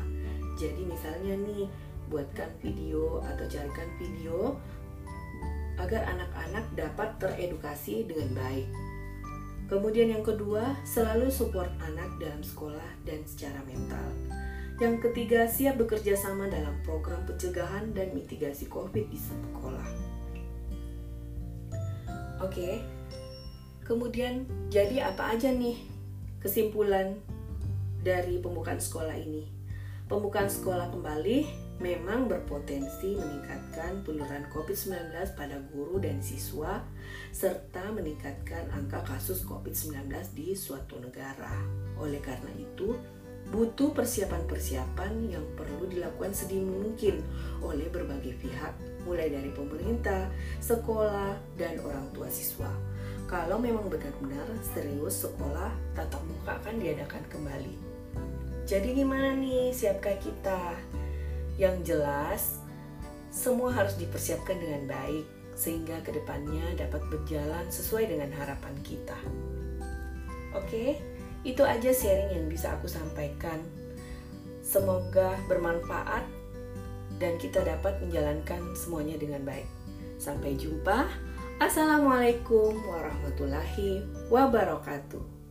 Jadi 0.55 0.87
misalnya 0.87 1.35
nih, 1.43 1.67
buatkan 2.07 2.47
video 2.63 3.19
atau 3.27 3.43
carikan 3.51 3.89
video 3.99 4.55
agar 5.77 6.05
anak-anak 6.09 6.65
dapat 6.77 7.09
teredukasi 7.17 8.05
dengan 8.05 8.33
baik. 8.37 8.67
Kemudian 9.71 10.13
yang 10.13 10.21
kedua, 10.21 10.77
selalu 10.85 11.33
support 11.33 11.71
anak 11.81 12.19
dalam 12.21 12.43
sekolah 12.45 12.89
dan 13.07 13.23
secara 13.25 13.57
mental. 13.65 14.05
Yang 14.77 15.09
ketiga, 15.09 15.47
siap 15.47 15.79
bekerja 15.79 16.13
sama 16.19 16.51
dalam 16.51 16.75
program 16.83 17.23
pencegahan 17.23 17.95
dan 17.95 18.11
mitigasi 18.11 18.67
COVID 18.67 19.05
di 19.07 19.17
sekolah. 19.17 19.89
Oke, 22.43 22.83
kemudian 23.87 24.43
jadi 24.67 25.07
apa 25.09 25.31
aja 25.31 25.47
nih 25.47 25.79
kesimpulan 26.43 27.15
dari 28.03 28.43
pembukaan 28.43 28.83
sekolah 28.83 29.15
ini? 29.15 29.47
Pembukaan 30.11 30.51
sekolah 30.51 30.91
kembali 30.91 31.62
memang 31.83 32.31
berpotensi 32.31 33.19
meningkatkan 33.19 34.07
penularan 34.07 34.47
COVID-19 34.55 35.35
pada 35.35 35.59
guru 35.75 35.99
dan 35.99 36.23
siswa 36.23 36.79
serta 37.35 37.91
meningkatkan 37.91 38.71
angka 38.71 39.03
kasus 39.03 39.43
COVID-19 39.43 40.07
di 40.31 40.55
suatu 40.55 41.03
negara. 41.03 41.51
Oleh 41.99 42.23
karena 42.23 42.47
itu, 42.55 42.95
butuh 43.51 43.91
persiapan-persiapan 43.91 45.27
yang 45.27 45.43
perlu 45.59 45.91
dilakukan 45.91 46.31
sedini 46.31 46.71
mungkin 46.71 47.19
oleh 47.59 47.91
berbagai 47.91 48.39
pihak, 48.39 49.03
mulai 49.03 49.27
dari 49.27 49.51
pemerintah, 49.51 50.31
sekolah, 50.63 51.35
dan 51.59 51.83
orang 51.83 52.07
tua 52.15 52.31
siswa. 52.31 52.71
Kalau 53.27 53.59
memang 53.59 53.91
benar-benar 53.91 54.47
serius 54.63 55.27
sekolah 55.27 55.75
tatap 55.99 56.23
muka 56.31 56.63
akan 56.63 56.79
diadakan 56.79 57.23
kembali. 57.27 57.75
Jadi 58.63 58.95
gimana 58.95 59.35
nih 59.35 59.75
siapkah 59.75 60.15
kita? 60.23 60.79
Yang 61.63 61.95
jelas, 61.95 62.59
semua 63.31 63.71
harus 63.71 63.95
dipersiapkan 63.95 64.59
dengan 64.59 64.83
baik 64.83 65.23
sehingga 65.55 65.95
ke 66.03 66.11
depannya 66.11 66.75
dapat 66.75 66.99
berjalan 67.07 67.63
sesuai 67.71 68.11
dengan 68.11 68.35
harapan 68.35 68.75
kita. 68.83 69.15
Oke, 70.51 70.99
itu 71.47 71.63
aja 71.63 71.87
sharing 71.95 72.35
yang 72.35 72.45
bisa 72.51 72.75
aku 72.75 72.91
sampaikan. 72.91 73.63
Semoga 74.59 75.39
bermanfaat 75.47 76.27
dan 77.15 77.39
kita 77.39 77.63
dapat 77.63 77.95
menjalankan 78.03 78.75
semuanya 78.75 79.15
dengan 79.15 79.47
baik. 79.47 79.67
Sampai 80.19 80.59
jumpa. 80.59 81.07
Assalamualaikum 81.63 82.75
warahmatullahi 82.83 84.03
wabarakatuh. 84.27 85.42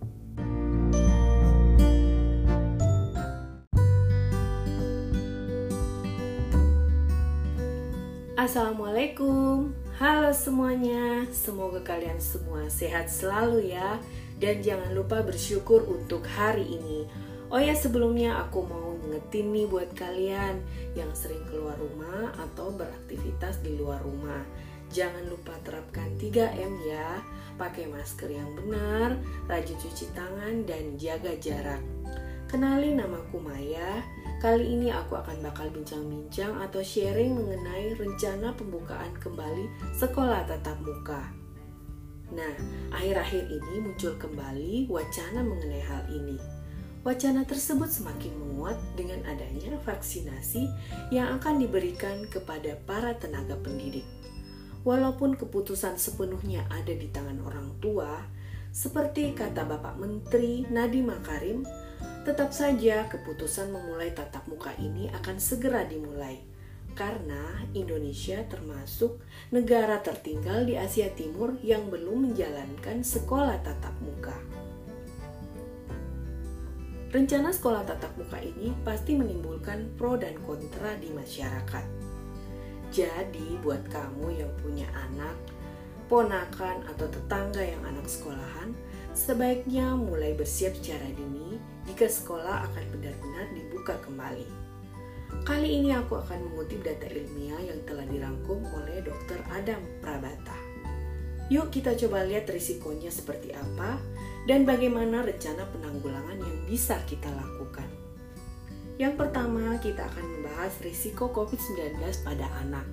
Assalamualaikum, 8.42 9.70
halo 10.02 10.35
semuanya. 10.35 11.31
Semoga 11.31 11.78
kalian 11.78 12.18
semua 12.18 12.66
sehat 12.66 13.07
selalu 13.07 13.70
ya, 13.70 14.02
dan 14.42 14.59
jangan 14.59 14.90
lupa 14.98 15.22
bersyukur 15.22 15.87
untuk 15.87 16.26
hari 16.26 16.66
ini. 16.66 17.07
Oh 17.55 17.62
ya, 17.62 17.70
sebelumnya 17.78 18.42
aku 18.42 18.66
mau 18.66 18.98
ngetin 19.14 19.55
nih 19.55 19.70
buat 19.70 19.94
kalian 19.94 20.59
yang 20.98 21.07
sering 21.14 21.38
keluar 21.46 21.78
rumah 21.78 22.35
atau 22.35 22.74
beraktivitas 22.74 23.62
di 23.62 23.78
luar 23.78 24.02
rumah. 24.02 24.42
Jangan 24.90 25.22
lupa 25.31 25.55
terapkan 25.62 26.11
3M 26.18 26.74
ya. 26.90 27.22
Pakai 27.55 27.87
masker 27.87 28.26
yang 28.26 28.50
benar, 28.59 29.22
rajin 29.46 29.78
cuci 29.78 30.11
tangan 30.18 30.66
dan 30.66 30.98
jaga 30.98 31.31
jarak. 31.38 31.78
Kenalin 32.50 33.07
namaku 33.07 33.38
Maya 33.38 34.02
Kali 34.42 34.74
ini 34.74 34.90
aku 34.90 35.14
akan 35.14 35.38
bakal 35.38 35.70
bincang-bincang 35.70 36.59
atau 36.66 36.83
sharing 36.83 37.38
mengenai 37.38 37.94
rencana 37.94 38.50
pembukaan 38.59 39.14
kembali 39.22 39.70
sekolah 39.94 40.42
tatap 40.50 40.83
muka. 40.83 41.31
Nah, 42.35 42.50
akhir-akhir 42.90 43.38
ini 43.38 43.87
muncul 43.87 44.18
kembali 44.18 44.90
wacana 44.90 45.46
mengenai 45.46 45.87
hal 45.87 46.02
ini. 46.11 46.42
Wacana 47.07 47.46
tersebut 47.46 47.87
semakin 47.87 48.35
menguat 48.35 48.74
dengan 48.98 49.22
adanya 49.31 49.78
vaksinasi 49.87 50.66
yang 51.14 51.38
akan 51.38 51.62
diberikan 51.62 52.26
kepada 52.26 52.74
para 52.83 53.14
tenaga 53.14 53.55
pendidik. 53.62 54.02
Walaupun 54.83 55.38
keputusan 55.38 56.02
sepenuhnya 56.02 56.66
ada 56.66 56.90
di 56.90 57.07
tangan 57.14 57.38
orang 57.46 57.78
tua, 57.78 58.26
seperti 58.74 59.38
kata 59.38 59.62
Bapak 59.62 60.02
Menteri 60.02 60.66
Nadiem 60.66 61.14
Makarim, 61.14 61.62
Tetap 62.22 62.54
saja 62.54 63.11
keputusan 63.11 63.74
memulai 63.74 64.14
tatap 64.14 64.46
muka 64.46 64.70
ini 64.78 65.11
akan 65.11 65.42
segera 65.42 65.82
dimulai 65.82 66.38
karena 66.94 67.66
Indonesia 67.74 68.44
termasuk 68.46 69.18
negara 69.50 69.98
tertinggal 70.04 70.62
di 70.62 70.78
Asia 70.78 71.11
Timur 71.11 71.58
yang 71.66 71.90
belum 71.90 72.30
menjalankan 72.30 73.02
sekolah 73.02 73.58
tatap 73.66 73.96
muka. 74.04 74.38
Rencana 77.12 77.50
sekolah 77.50 77.85
tatap 77.85 78.14
muka 78.14 78.38
ini 78.40 78.72
pasti 78.87 79.18
menimbulkan 79.18 79.98
pro 79.98 80.14
dan 80.14 80.38
kontra 80.46 80.96
di 80.96 81.12
masyarakat. 81.12 81.85
Jadi, 82.92 83.61
buat 83.61 83.85
kamu 83.88 84.37
yang 84.37 84.52
punya 84.61 84.88
anak, 84.94 85.37
ponakan, 86.08 86.85
atau 86.88 87.08
tetangga 87.08 87.61
yang 87.61 87.80
anak 87.85 88.04
sekolahan, 88.04 88.72
sebaiknya 89.12 89.92
mulai 89.94 90.33
bersiap 90.33 90.77
secara 90.81 91.05
dini 91.12 91.61
jika 91.88 92.09
sekolah 92.09 92.64
akan 92.72 92.85
benar-benar 92.96 93.46
dibuka 93.53 93.94
kembali. 94.05 94.48
Kali 95.42 95.68
ini 95.81 95.90
aku 95.96 96.20
akan 96.20 96.53
mengutip 96.53 96.85
data 96.85 97.09
ilmiah 97.09 97.72
yang 97.72 97.81
telah 97.88 98.05
dirangkum 98.09 98.62
oleh 98.79 99.01
Dr. 99.01 99.40
Adam 99.53 99.81
Prabata. 100.05 100.57
Yuk 101.53 101.68
kita 101.68 101.92
coba 101.98 102.25
lihat 102.25 102.48
risikonya 102.48 103.12
seperti 103.12 103.53
apa 103.53 104.01
dan 104.48 104.64
bagaimana 104.64 105.20
rencana 105.27 105.68
penanggulangan 105.68 106.38
yang 106.40 106.59
bisa 106.64 106.96
kita 107.05 107.29
lakukan. 107.29 107.88
Yang 109.01 109.18
pertama, 109.18 109.77
kita 109.83 110.07
akan 110.07 110.25
membahas 110.38 110.72
risiko 110.85 111.33
COVID-19 111.33 111.98
pada 112.22 112.46
anak. 112.62 112.87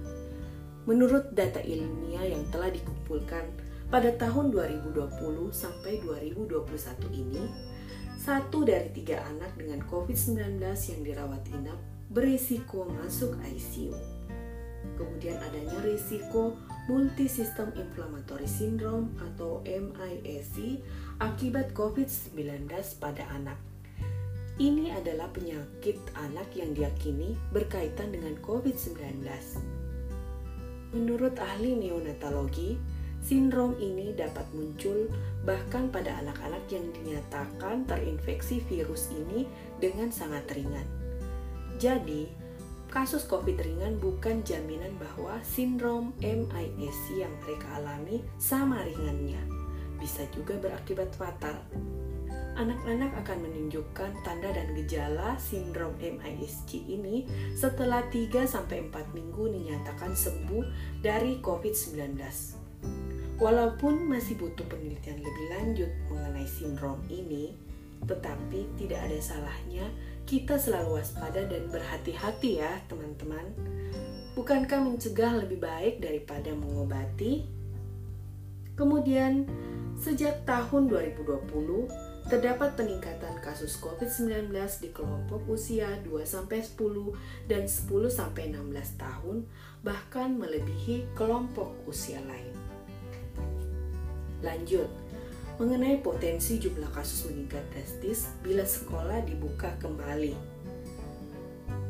Menurut 0.89 1.35
data 1.37 1.61
ilmiah 1.61 2.33
yang 2.33 2.47
telah 2.49 2.73
dikumpulkan 2.73 3.45
pada 3.89 4.13
tahun 4.13 4.53
2020 4.53 5.49
sampai 5.49 5.97
2021 6.05 7.09
ini, 7.09 7.41
satu 8.21 8.61
dari 8.61 8.93
tiga 8.93 9.25
anak 9.25 9.57
dengan 9.57 9.81
COVID-19 9.89 10.61
yang 10.61 11.01
dirawat 11.01 11.41
inap 11.49 11.79
berisiko 12.13 12.85
masuk 12.85 13.33
ICU. 13.41 13.97
Kemudian 14.93 15.41
adanya 15.41 15.81
risiko 15.81 16.53
Multisystem 16.85 17.73
Inflammatory 17.73 18.45
Syndrome 18.45 19.09
atau 19.25 19.65
MISC 19.65 20.85
akibat 21.17 21.73
COVID-19 21.73 22.69
pada 23.01 23.25
anak. 23.33 23.57
Ini 24.59 24.91
adalah 24.91 25.31
penyakit 25.31 25.97
anak 26.13 26.51
yang 26.53 26.75
diyakini 26.75 27.33
berkaitan 27.55 28.11
dengan 28.11 28.35
COVID-19. 28.43 29.23
Menurut 30.89 31.37
ahli 31.39 31.79
neonatologi, 31.79 32.75
sindrom 33.23 33.75
ini 33.79 34.15
dapat 34.15 34.47
muncul 34.55 35.11
bahkan 35.43 35.87
pada 35.91 36.19
anak-anak 36.23 36.63
yang 36.71 36.87
dinyatakan 36.95 37.87
terinfeksi 37.87 38.63
virus 38.67 39.09
ini 39.11 39.47
dengan 39.79 40.11
sangat 40.11 40.45
ringan. 40.51 40.85
Jadi, 41.79 42.27
kasus 42.91 43.23
COVID 43.29 43.55
ringan 43.55 44.01
bukan 44.03 44.43
jaminan 44.43 44.91
bahwa 44.99 45.39
sindrom 45.45 46.11
MIS 46.19 46.99
yang 47.15 47.31
mereka 47.45 47.79
alami 47.79 48.19
sama 48.35 48.83
ringannya. 48.83 49.39
Bisa 49.95 50.27
juga 50.35 50.59
berakibat 50.59 51.15
fatal. 51.15 51.59
Anak-anak 52.59 53.15
akan 53.23 53.47
menunjukkan 53.47 54.11
tanda 54.27 54.51
dan 54.51 54.75
gejala 54.75 55.39
sindrom 55.39 55.95
MISC 55.95 56.75
ini 56.91 57.23
setelah 57.55 58.03
3-4 58.11 58.91
minggu 59.15 59.43
dinyatakan 59.47 60.11
sembuh 60.11 60.67
dari 60.99 61.39
COVID-19. 61.39 62.58
Walaupun 63.39 64.11
masih 64.11 64.35
butuh 64.35 64.67
penelitian 64.67 65.23
lebih 65.23 65.45
lanjut 65.55 65.91
mengenai 66.11 66.43
sindrom 66.43 66.99
ini, 67.07 67.55
tetapi 68.03 68.67
tidak 68.75 68.99
ada 69.07 69.19
salahnya 69.19 69.87
kita 70.27 70.59
selalu 70.61 71.01
waspada 71.01 71.47
dan 71.47 71.71
berhati-hati 71.73 72.59
ya 72.61 72.83
teman-teman. 72.85 73.49
Bukankah 74.37 74.83
mencegah 74.83 75.39
lebih 75.39 75.63
baik 75.63 76.03
daripada 76.03 76.53
mengobati? 76.53 77.47
Kemudian, 78.77 79.47
sejak 79.95 80.45
tahun 80.47 80.87
2020, 80.87 82.29
terdapat 82.29 82.77
peningkatan 82.77 83.41
kasus 83.41 83.75
COVID-19 83.81 84.53
di 84.83 84.93
kelompok 84.93 85.43
usia 85.49 85.97
2-10 86.05 86.77
dan 87.49 87.65
10-16 87.65 89.01
tahun, 89.01 89.49
bahkan 89.81 90.37
melebihi 90.37 91.09
kelompok 91.17 91.73
usia 91.89 92.21
lain. 92.23 92.68
Lanjut, 94.39 94.87
mengenai 95.59 95.99
potensi 95.99 96.55
jumlah 96.55 96.87
kasus 96.95 97.27
meningkat 97.27 97.63
drastis 97.75 98.31
bila 98.39 98.63
sekolah 98.63 99.19
dibuka 99.27 99.75
kembali. 99.83 100.59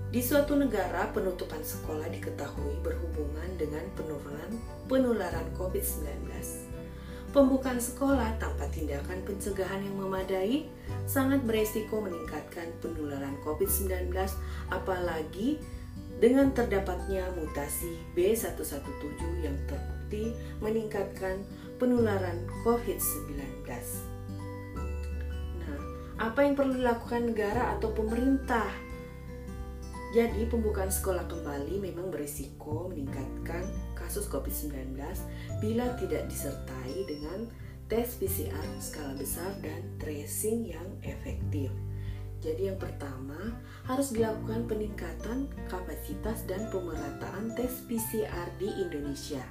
Di 0.09 0.25
suatu 0.25 0.57
negara, 0.57 1.13
penutupan 1.13 1.61
sekolah 1.61 2.09
diketahui 2.09 2.81
berhubungan 2.81 3.45
dengan 3.61 3.85
penurunan 3.93 4.57
penularan 4.89 5.45
COVID-19. 5.53 6.25
Pembukaan 7.29 7.77
sekolah 7.77 8.41
tanpa 8.41 8.65
tindakan 8.73 9.21
pencegahan 9.21 9.85
yang 9.85 10.01
memadai 10.01 10.65
sangat 11.05 11.45
beresiko 11.45 12.01
meningkatkan 12.01 12.73
penularan 12.81 13.37
COVID-19, 13.45 14.09
apalagi 14.73 15.61
dengan 16.17 16.49
terdapatnya 16.57 17.29
mutasi 17.37 18.01
B117 18.17 19.45
yang 19.45 19.53
terbukti 19.69 20.33
meningkatkan 20.57 21.45
penularan 21.79 22.43
COVID-19. 22.67 23.39
Nah, 25.63 25.79
apa 26.19 26.39
yang 26.43 26.59
perlu 26.59 26.75
dilakukan 26.75 27.31
negara 27.31 27.79
atau 27.79 27.95
pemerintah? 27.95 28.67
Jadi, 30.11 30.43
pembukaan 30.49 30.91
sekolah 30.91 31.25
kembali 31.29 31.79
memang 31.79 32.11
berisiko 32.11 32.91
meningkatkan 32.91 33.63
kasus 33.95 34.27
COVID-19 34.27 34.99
bila 35.63 35.85
tidak 35.95 36.27
disertai 36.27 37.07
dengan 37.07 37.47
tes 37.89 38.17
PCR 38.21 38.65
skala 38.77 39.17
besar 39.17 39.49
dan 39.65 39.81
tracing 39.97 40.65
yang 40.69 40.89
efektif. 41.01 41.73
Jadi 42.39 42.71
yang 42.71 42.79
pertama 42.79 43.59
harus 43.83 44.15
dilakukan 44.15 44.63
peningkatan 44.69 45.51
kapasitas 45.67 46.47
dan 46.47 46.71
pemerataan 46.71 47.51
tes 47.57 47.83
PCR 47.83 48.47
di 48.55 48.69
Indonesia. 48.79 49.43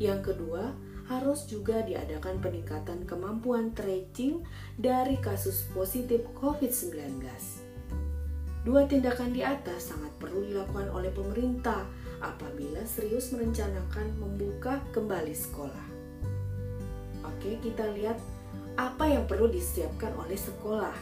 Yang 0.00 0.32
kedua, 0.32 0.72
harus 1.04 1.44
juga 1.44 1.84
diadakan 1.84 2.40
peningkatan 2.40 3.04
kemampuan 3.04 3.76
tracing 3.76 4.40
dari 4.80 5.20
kasus 5.20 5.68
positif 5.76 6.24
COVID-19. 6.40 7.20
Dua 8.64 8.88
tindakan 8.88 9.36
di 9.36 9.44
atas 9.44 9.92
sangat 9.92 10.08
perlu 10.16 10.48
dilakukan 10.48 10.88
oleh 10.88 11.12
pemerintah 11.12 11.84
apabila 12.24 12.80
serius 12.88 13.28
merencanakan 13.36 14.16
membuka 14.16 14.80
kembali 14.96 15.36
sekolah. 15.36 15.86
Oke, 17.28 17.60
kita 17.60 17.84
lihat 17.92 18.16
apa 18.80 19.04
yang 19.04 19.28
perlu 19.28 19.52
disiapkan 19.52 20.16
oleh 20.16 20.40
sekolah. 20.40 20.96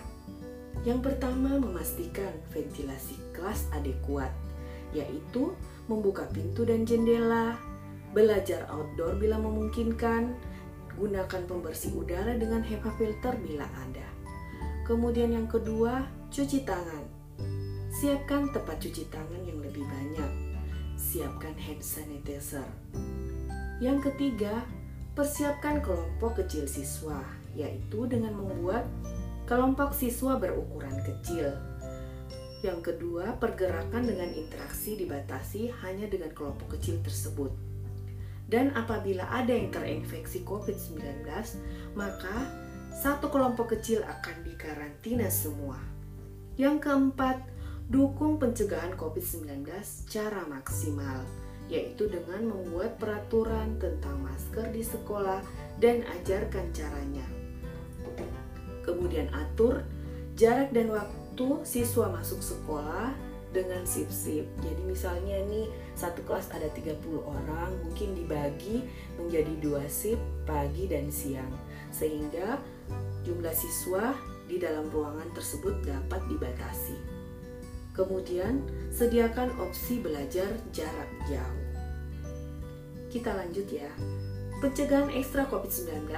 Yang 0.83 1.07
pertama, 1.07 1.63
memastikan 1.63 2.35
ventilasi 2.51 3.15
kelas 3.31 3.71
adekuat, 3.71 4.35
yaitu 4.91 5.55
membuka 5.87 6.27
pintu 6.35 6.67
dan 6.67 6.83
jendela, 6.83 7.55
belajar 8.13 8.69
outdoor 8.69 9.17
bila 9.17 9.41
memungkinkan, 9.41 10.37
gunakan 10.97 11.43
pembersih 11.49 11.97
udara 11.97 12.37
dengan 12.37 12.61
HEPA 12.61 12.93
filter 13.01 13.35
bila 13.41 13.65
ada. 13.89 14.07
Kemudian 14.85 15.33
yang 15.33 15.49
kedua, 15.49 16.05
cuci 16.29 16.69
tangan. 16.69 17.05
Siapkan 17.93 18.53
tempat 18.53 18.81
cuci 18.81 19.09
tangan 19.09 19.43
yang 19.45 19.61
lebih 19.61 19.85
banyak. 19.85 20.33
Siapkan 20.97 21.57
hand 21.57 21.81
sanitizer. 21.81 22.67
Yang 23.81 24.13
ketiga, 24.13 24.63
persiapkan 25.17 25.81
kelompok 25.81 26.45
kecil 26.45 26.69
siswa, 26.69 27.21
yaitu 27.57 28.05
dengan 28.09 28.37
membuat 28.37 28.85
kelompok 29.49 29.97
siswa 29.97 30.37
berukuran 30.37 30.95
kecil. 31.05 31.53
Yang 32.63 32.95
kedua, 32.95 33.37
pergerakan 33.43 34.07
dengan 34.07 34.31
interaksi 34.31 34.95
dibatasi 34.95 35.75
hanya 35.83 36.07
dengan 36.07 36.31
kelompok 36.31 36.79
kecil 36.79 37.03
tersebut. 37.03 37.72
Dan 38.53 38.77
apabila 38.77 39.25
ada 39.33 39.49
yang 39.49 39.73
terinfeksi 39.73 40.45
COVID-19, 40.45 41.25
maka 41.97 42.37
satu 42.93 43.33
kelompok 43.33 43.73
kecil 43.73 44.05
akan 44.05 44.45
dikarantina 44.45 45.33
semua. 45.33 45.81
Yang 46.61 46.85
keempat, 46.85 47.41
dukung 47.89 48.37
pencegahan 48.37 48.93
COVID-19 49.01 49.65
secara 49.81 50.45
maksimal, 50.45 51.25
yaitu 51.73 52.13
dengan 52.13 52.53
membuat 52.53 53.01
peraturan 53.01 53.81
tentang 53.81 54.21
masker 54.21 54.69
di 54.69 54.85
sekolah 54.85 55.41
dan 55.81 56.05
ajarkan 56.21 56.69
caranya. 56.77 57.25
Kemudian 58.85 59.33
atur 59.33 59.81
jarak 60.37 60.77
dan 60.77 60.93
waktu 60.93 61.49
siswa 61.65 62.13
masuk 62.13 62.45
sekolah 62.45 63.32
dengan 63.53 63.85
sip-sip. 63.85 64.49
Jadi 64.65 64.83
misalnya 64.83 65.39
nih 65.47 65.69
satu 65.95 66.25
kelas 66.25 66.51
ada 66.51 66.67
30 66.73 66.99
orang, 67.23 67.71
mungkin 67.85 68.17
dibagi 68.17 68.83
menjadi 69.21 69.55
dua 69.61 69.85
sip 69.87 70.19
pagi 70.49 70.89
dan 70.89 71.13
siang. 71.13 71.53
Sehingga 71.93 72.59
jumlah 73.23 73.55
siswa 73.55 74.17
di 74.49 74.57
dalam 74.59 74.89
ruangan 74.91 75.31
tersebut 75.37 75.85
dapat 75.85 76.21
dibatasi. 76.33 76.97
Kemudian, 77.93 78.65
sediakan 78.89 79.53
opsi 79.61 80.01
belajar 80.01 80.49
jarak 80.73 81.11
jauh. 81.29 81.63
Kita 83.13 83.37
lanjut 83.37 83.69
ya. 83.69 83.93
Pencegahan 84.65 85.13
ekstra 85.13 85.45
COVID-19 85.53 86.09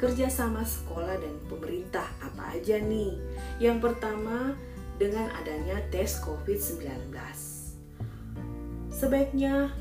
kerjasama 0.00 0.64
sekolah 0.64 1.20
dan 1.20 1.36
pemerintah 1.44 2.08
apa 2.24 2.56
aja 2.56 2.80
nih? 2.80 3.20
Yang 3.60 3.84
pertama, 3.84 4.56
dengan 5.00 5.32
adanya 5.32 5.80
tes 5.88 6.20
COVID-19. 6.20 7.08
Sebaiknya 8.92 9.72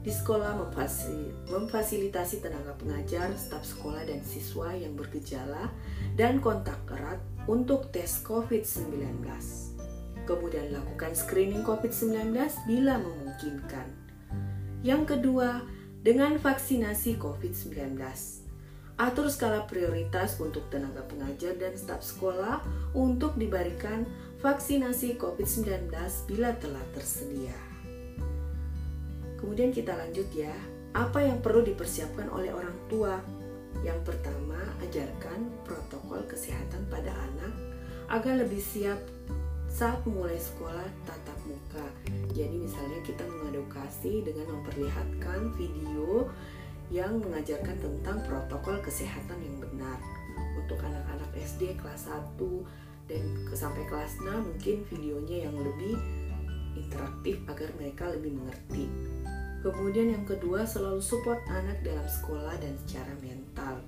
di 0.00 0.08
sekolah 0.14 0.54
memfasilitasi 1.50 2.40
tenaga 2.40 2.72
pengajar, 2.78 3.34
staf 3.34 3.66
sekolah, 3.66 4.06
dan 4.06 4.22
siswa 4.22 4.72
yang 4.72 4.94
bergejala 4.94 5.68
dan 6.14 6.38
kontak 6.38 6.78
erat 6.88 7.18
untuk 7.50 7.90
tes 7.90 8.22
COVID-19. 8.22 9.26
Kemudian 10.24 10.70
lakukan 10.70 11.12
screening 11.12 11.66
COVID-19 11.66 12.32
bila 12.70 13.02
memungkinkan. 13.02 13.90
Yang 14.86 15.18
kedua, 15.18 15.66
dengan 16.00 16.40
vaksinasi 16.40 17.20
COVID-19 17.20 17.98
Atur 19.00 19.32
skala 19.32 19.64
prioritas 19.64 20.36
untuk 20.44 20.68
tenaga 20.68 21.00
pengajar 21.08 21.56
dan 21.56 21.72
staf 21.72 22.04
sekolah 22.04 22.60
untuk 22.92 23.32
diberikan 23.40 24.04
vaksinasi 24.44 25.16
COVID-19 25.16 25.88
bila 26.28 26.52
telah 26.60 26.84
tersedia. 26.92 27.56
Kemudian 29.40 29.72
kita 29.72 29.96
lanjut 29.96 30.28
ya, 30.36 30.52
apa 30.92 31.24
yang 31.24 31.40
perlu 31.40 31.64
dipersiapkan 31.64 32.28
oleh 32.28 32.52
orang 32.52 32.76
tua? 32.92 33.16
Yang 33.80 34.04
pertama, 34.04 34.60
ajarkan 34.84 35.48
protokol 35.64 36.20
kesehatan 36.28 36.84
pada 36.92 37.08
anak 37.32 37.56
agar 38.12 38.36
lebih 38.36 38.60
siap 38.60 39.00
saat 39.72 40.04
mulai 40.04 40.36
sekolah 40.36 40.84
tatap 41.08 41.40
muka. 41.48 41.86
Jadi 42.36 42.68
misalnya 42.68 43.00
kita 43.00 43.24
mengedukasi 43.24 44.28
dengan 44.28 44.60
memperlihatkan 44.60 45.56
video 45.56 46.28
yang 46.90 47.22
mengajarkan 47.22 47.78
tentang 47.78 48.18
protokol 48.26 48.82
kesehatan 48.82 49.38
yang 49.38 49.56
benar. 49.62 49.98
Untuk 50.58 50.82
anak-anak 50.82 51.30
SD 51.38 51.78
kelas 51.78 52.10
1 52.10 52.36
dan 53.06 53.22
sampai 53.54 53.86
kelas 53.86 54.18
6 54.18 54.26
mungkin 54.26 54.76
videonya 54.90 55.50
yang 55.50 55.56
lebih 55.56 55.96
interaktif 56.74 57.38
agar 57.46 57.70
mereka 57.78 58.10
lebih 58.10 58.34
mengerti. 58.38 58.86
Kemudian 59.60 60.14
yang 60.14 60.24
kedua 60.26 60.64
selalu 60.64 60.98
support 61.04 61.42
anak 61.50 61.82
dalam 61.86 62.06
sekolah 62.06 62.54
dan 62.58 62.74
secara 62.86 63.12
mental. 63.22 63.82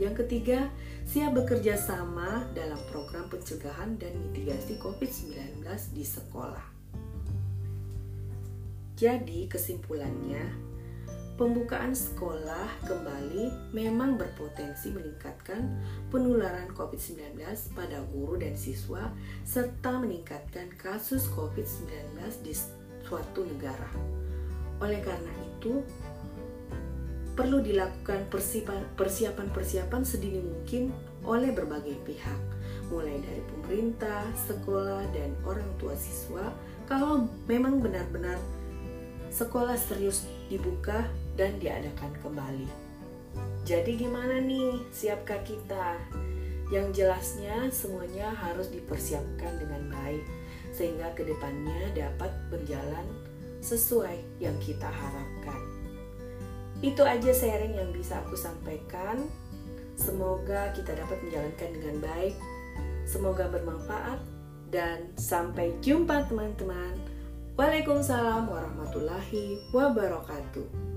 Yang 0.00 0.24
ketiga, 0.24 0.72
siap 1.04 1.36
bekerja 1.36 1.76
sama 1.76 2.48
dalam 2.56 2.80
program 2.88 3.28
pencegahan 3.28 4.00
dan 4.00 4.16
mitigasi 4.16 4.80
COVID-19 4.80 5.60
di 5.92 6.04
sekolah. 6.06 6.66
Jadi, 8.96 9.44
kesimpulannya, 9.44 10.69
pembukaan 11.40 11.96
sekolah 11.96 12.84
kembali 12.84 13.72
memang 13.72 14.20
berpotensi 14.20 14.92
meningkatkan 14.92 15.72
penularan 16.12 16.68
COVID-19 16.76 17.40
pada 17.72 18.04
guru 18.12 18.36
dan 18.36 18.52
siswa 18.60 19.08
serta 19.48 19.96
meningkatkan 20.04 20.68
kasus 20.76 21.32
COVID-19 21.32 22.20
di 22.44 22.52
suatu 23.08 23.48
negara. 23.48 23.88
Oleh 24.84 25.00
karena 25.00 25.32
itu, 25.56 25.80
perlu 27.32 27.64
dilakukan 27.64 28.28
persiapan-persiapan 29.00 30.02
sedini 30.04 30.44
mungkin 30.44 30.92
oleh 31.24 31.56
berbagai 31.56 32.04
pihak, 32.04 32.40
mulai 32.92 33.16
dari 33.16 33.40
pemerintah, 33.48 34.28
sekolah, 34.44 35.08
dan 35.16 35.32
orang 35.48 35.72
tua 35.80 35.96
siswa. 35.96 36.52
Kalau 36.84 37.32
memang 37.48 37.80
benar-benar 37.80 38.36
sekolah 39.32 39.78
serius 39.78 40.26
dibuka 40.50 41.06
dan 41.40 41.56
diadakan 41.56 42.12
kembali. 42.20 42.68
Jadi 43.64 43.96
gimana 43.96 44.44
nih, 44.44 44.76
siapkah 44.92 45.40
kita? 45.40 45.96
Yang 46.68 47.00
jelasnya 47.00 47.72
semuanya 47.72 48.28
harus 48.36 48.68
dipersiapkan 48.68 49.56
dengan 49.56 49.88
baik 49.88 50.22
sehingga 50.76 51.08
ke 51.16 51.24
depannya 51.24 51.96
dapat 51.96 52.28
berjalan 52.52 53.08
sesuai 53.64 54.20
yang 54.38 54.54
kita 54.60 54.86
harapkan. 54.86 55.60
Itu 56.84 57.04
aja 57.04 57.32
sharing 57.32 57.76
yang 57.76 57.90
bisa 57.96 58.20
aku 58.20 58.36
sampaikan. 58.36 59.24
Semoga 59.96 60.72
kita 60.76 60.92
dapat 60.92 61.20
menjalankan 61.24 61.70
dengan 61.72 61.96
baik. 62.04 62.36
Semoga 63.04 63.48
bermanfaat 63.48 64.20
dan 64.72 65.10
sampai 65.16 65.76
jumpa 65.82 66.28
teman-teman. 66.30 66.96
Waalaikumsalam 67.58 68.48
warahmatullahi 68.48 69.60
wabarakatuh. 69.74 70.89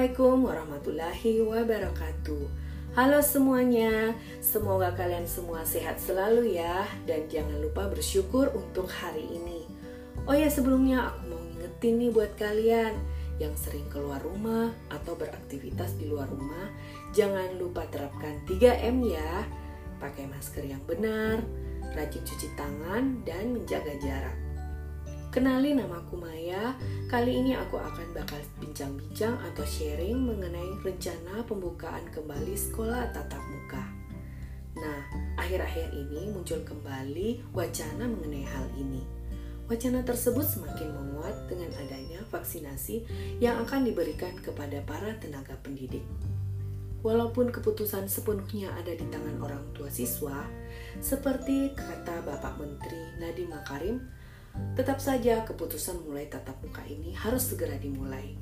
Assalamualaikum 0.00 0.48
warahmatullahi 0.48 1.32
wabarakatuh. 1.44 2.44
Halo 2.96 3.20
semuanya, 3.20 4.16
semoga 4.40 4.96
kalian 4.96 5.28
semua 5.28 5.60
sehat 5.68 6.00
selalu 6.00 6.56
ya 6.56 6.88
Dan 7.04 7.28
jangan 7.28 7.60
lupa 7.60 7.84
bersyukur 7.84 8.48
untuk 8.56 8.88
hari 8.88 9.28
ini. 9.28 9.68
Oh 10.24 10.32
ya 10.32 10.48
sebelumnya 10.48 11.04
aku 11.04 11.20
mau 11.28 11.40
ngingetin 11.44 12.00
nih 12.00 12.10
buat 12.16 12.32
kalian 12.40 12.96
Yang 13.44 13.68
sering 13.68 13.84
keluar 13.92 14.24
rumah 14.24 14.72
atau 14.88 15.12
beraktivitas 15.20 15.92
di 16.00 16.08
luar 16.08 16.32
rumah 16.32 16.72
Jangan 17.12 17.60
lupa 17.60 17.84
terapkan 17.92 18.40
3M 18.48 19.04
ya. 19.04 19.44
Pakai 20.00 20.24
masker 20.32 20.64
yang 20.64 20.80
benar, 20.88 21.44
rajin 21.92 22.24
cuci 22.24 22.48
tangan, 22.56 23.20
dan 23.28 23.52
menjaga 23.52 23.92
jarak 24.00 24.49
Kenali 25.30 25.78
namaku 25.78 26.18
Maya. 26.18 26.74
Kali 27.06 27.38
ini 27.38 27.54
aku 27.54 27.78
akan 27.78 28.18
bakal 28.18 28.42
bincang-bincang 28.58 29.38
atau 29.38 29.62
sharing 29.62 30.18
mengenai 30.18 30.74
rencana 30.82 31.46
pembukaan 31.46 32.02
kembali 32.10 32.50
sekolah 32.58 33.14
tatap 33.14 33.38
muka. 33.38 33.78
Nah, 34.74 34.98
akhir-akhir 35.38 35.94
ini 35.94 36.34
muncul 36.34 36.58
kembali 36.66 37.46
wacana 37.54 38.10
mengenai 38.10 38.42
hal 38.42 38.66
ini. 38.74 39.06
Wacana 39.70 40.02
tersebut 40.02 40.42
semakin 40.42 40.98
menguat 40.98 41.46
dengan 41.46 41.70
adanya 41.78 42.26
vaksinasi 42.26 43.06
yang 43.38 43.62
akan 43.62 43.86
diberikan 43.86 44.34
kepada 44.34 44.82
para 44.82 45.14
tenaga 45.22 45.54
pendidik. 45.62 46.02
Walaupun 47.06 47.54
keputusan 47.54 48.10
sepenuhnya 48.10 48.74
ada 48.74 48.98
di 48.98 49.06
tangan 49.06 49.38
orang 49.38 49.62
tua 49.78 49.94
siswa, 49.94 50.42
seperti 50.98 51.70
kata 51.78 52.18
Bapak 52.26 52.58
Menteri 52.58 53.14
Nadiem 53.22 53.54
Makarim, 53.54 54.18
Tetap 54.74 54.98
saja 55.02 55.44
keputusan 55.44 56.06
mulai 56.08 56.30
tatap 56.30 56.56
muka 56.64 56.80
ini 56.88 57.12
harus 57.12 57.52
segera 57.52 57.76
dimulai 57.76 58.38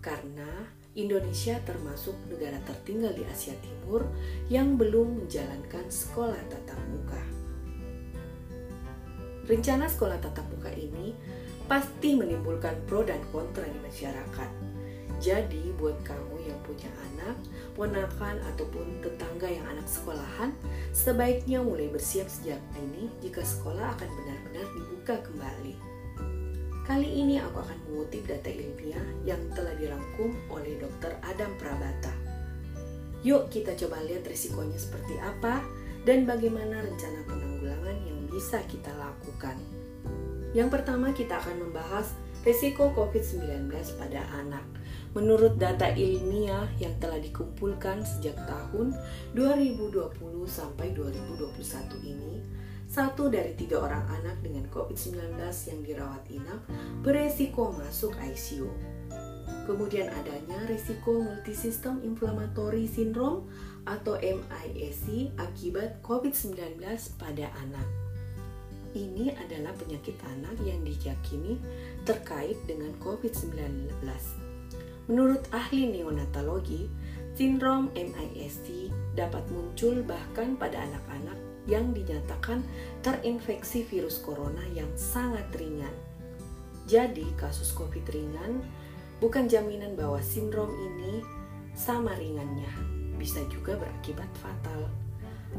karena 0.00 0.48
Indonesia 0.96 1.60
termasuk 1.62 2.16
negara 2.26 2.58
tertinggal 2.66 3.14
di 3.14 3.22
Asia 3.28 3.54
Timur 3.62 4.08
yang 4.50 4.74
belum 4.74 5.22
menjalankan 5.22 5.86
sekolah 5.86 6.40
tatap 6.50 6.80
muka. 6.90 7.22
Rencana 9.46 9.86
sekolah 9.86 10.18
tatap 10.18 10.46
muka 10.50 10.72
ini 10.74 11.14
pasti 11.70 12.18
menimbulkan 12.18 12.74
pro 12.90 13.06
dan 13.06 13.22
kontra 13.30 13.62
di 13.66 13.78
masyarakat. 13.78 14.50
Jadi 15.20 15.76
buat 15.76 16.00
kamu 16.00 16.48
yang 16.48 16.58
punya 16.64 16.88
anak, 17.12 17.36
ponakan 17.76 18.40
ataupun 18.54 19.04
tetangga 19.04 19.52
yang 19.52 19.68
anak 19.68 19.84
sekolahan, 19.84 20.50
sebaiknya 20.96 21.60
mulai 21.60 21.92
bersiap 21.92 22.24
sejak 22.24 22.56
dini 22.72 23.12
jika 23.20 23.44
sekolah 23.44 23.94
akan 24.00 24.10
benar-benar 24.60 24.76
dibuka 24.76 25.14
kembali. 25.24 25.74
Kali 26.84 27.08
ini 27.08 27.38
aku 27.38 27.62
akan 27.64 27.78
mengutip 27.88 28.26
data 28.28 28.50
ilmiah 28.50 29.08
yang 29.24 29.40
telah 29.56 29.72
dirangkum 29.78 30.34
oleh 30.50 30.76
Dr. 30.76 31.16
Adam 31.24 31.54
Prabata. 31.56 32.12
Yuk 33.24 33.48
kita 33.52 33.76
coba 33.76 34.00
lihat 34.04 34.26
risikonya 34.26 34.76
seperti 34.76 35.16
apa 35.20 35.64
dan 36.04 36.24
bagaimana 36.24 36.82
rencana 36.82 37.20
penanggulangan 37.28 37.96
yang 38.04 38.20
bisa 38.28 38.60
kita 38.66 38.90
lakukan. 38.96 39.56
Yang 40.52 40.68
pertama 40.72 41.14
kita 41.14 41.38
akan 41.38 41.70
membahas 41.70 42.10
risiko 42.42 42.90
COVID-19 42.96 43.70
pada 44.00 44.24
anak. 44.40 44.64
Menurut 45.14 45.58
data 45.58 45.90
ilmiah 45.94 46.70
yang 46.78 46.96
telah 46.98 47.18
dikumpulkan 47.18 48.02
sejak 48.02 48.34
tahun 48.46 48.94
2020 49.34 50.10
sampai 50.46 50.94
2021 50.94 51.54
ini, 52.06 52.59
satu 52.90 53.30
dari 53.30 53.54
tiga 53.54 53.78
orang 53.78 54.02
anak 54.18 54.42
dengan 54.42 54.66
COVID-19 54.74 55.38
yang 55.70 55.80
dirawat 55.86 56.26
inap 56.34 56.58
beresiko 57.06 57.70
masuk 57.78 58.18
ICU. 58.18 58.66
Kemudian 59.70 60.10
adanya 60.10 60.58
risiko 60.66 61.22
multisistem 61.22 62.02
inflammatory 62.02 62.90
syndrome 62.90 63.46
atau 63.86 64.18
MIAC 64.18 65.30
akibat 65.38 66.02
COVID-19 66.02 66.82
pada 67.14 67.46
anak. 67.62 67.86
Ini 68.90 69.38
adalah 69.38 69.70
penyakit 69.78 70.18
anak 70.26 70.58
yang 70.66 70.82
diyakini 70.82 71.62
terkait 72.02 72.58
dengan 72.66 72.90
COVID-19 72.98 73.86
Menurut 75.10 75.42
ahli 75.50 75.90
neonatologi, 75.90 76.86
sindrom 77.34 77.90
MIS-C 77.98 78.94
dapat 79.18 79.42
muncul 79.50 80.06
bahkan 80.06 80.54
pada 80.54 80.86
anak-anak 80.86 81.38
yang 81.68 81.92
dinyatakan 81.92 82.64
terinfeksi 83.04 83.84
virus 83.84 84.20
corona 84.20 84.64
yang 84.72 84.88
sangat 84.96 85.44
ringan. 85.56 85.92
Jadi, 86.88 87.26
kasus 87.36 87.70
COVID 87.76 88.06
ringan 88.10 88.64
bukan 89.20 89.46
jaminan 89.46 89.94
bahwa 89.94 90.18
sindrom 90.24 90.72
ini 90.72 91.20
sama 91.76 92.16
ringannya, 92.16 92.68
bisa 93.20 93.44
juga 93.52 93.76
berakibat 93.76 94.28
fatal. 94.40 94.88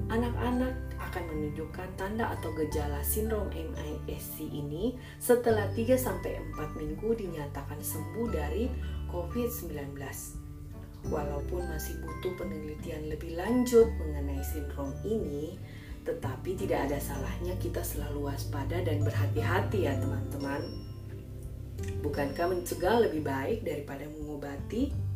Anak-anak 0.07 0.75
akan 1.11 1.23
menunjukkan 1.35 1.89
tanda 1.99 2.31
atau 2.31 2.55
gejala 2.55 3.03
sindrom 3.03 3.51
MIS-C 3.51 4.47
ini 4.47 4.95
setelah 5.19 5.67
3-4 5.75 6.79
minggu 6.79 7.11
dinyatakan 7.11 7.79
sembuh 7.83 8.27
dari 8.31 8.71
COVID-19. 9.11 9.99
Walaupun 11.11 11.65
masih 11.65 11.97
butuh 12.05 12.33
penelitian 12.37 13.09
lebih 13.09 13.35
lanjut 13.35 13.89
mengenai 13.99 14.39
sindrom 14.45 14.93
ini, 15.03 15.57
tetapi 16.01 16.57
tidak 16.57 16.89
ada 16.89 16.97
salahnya 16.97 17.53
kita 17.61 17.85
selalu 17.85 18.31
waspada 18.31 18.81
dan 18.81 19.01
berhati-hati 19.05 19.85
ya 19.85 19.93
teman-teman. 19.99 20.61
-teman. 20.61 20.91
Bukankah 22.01 22.49
mencegah 22.49 23.01
lebih 23.01 23.25
baik 23.25 23.65
daripada 23.65 24.05
mengobati? 24.09 25.11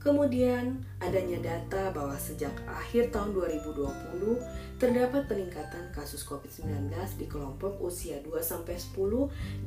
Kemudian 0.00 0.80
adanya 0.96 1.36
data 1.44 1.92
bahwa 1.92 2.16
sejak 2.16 2.56
akhir 2.64 3.12
tahun 3.12 3.36
2020 3.36 4.80
terdapat 4.80 5.28
peningkatan 5.28 5.92
kasus 5.92 6.24
COVID-19 6.24 6.88
di 7.20 7.28
kelompok 7.28 7.76
usia 7.84 8.16
2 8.24 8.32
sampai 8.40 8.80
10 8.80 8.96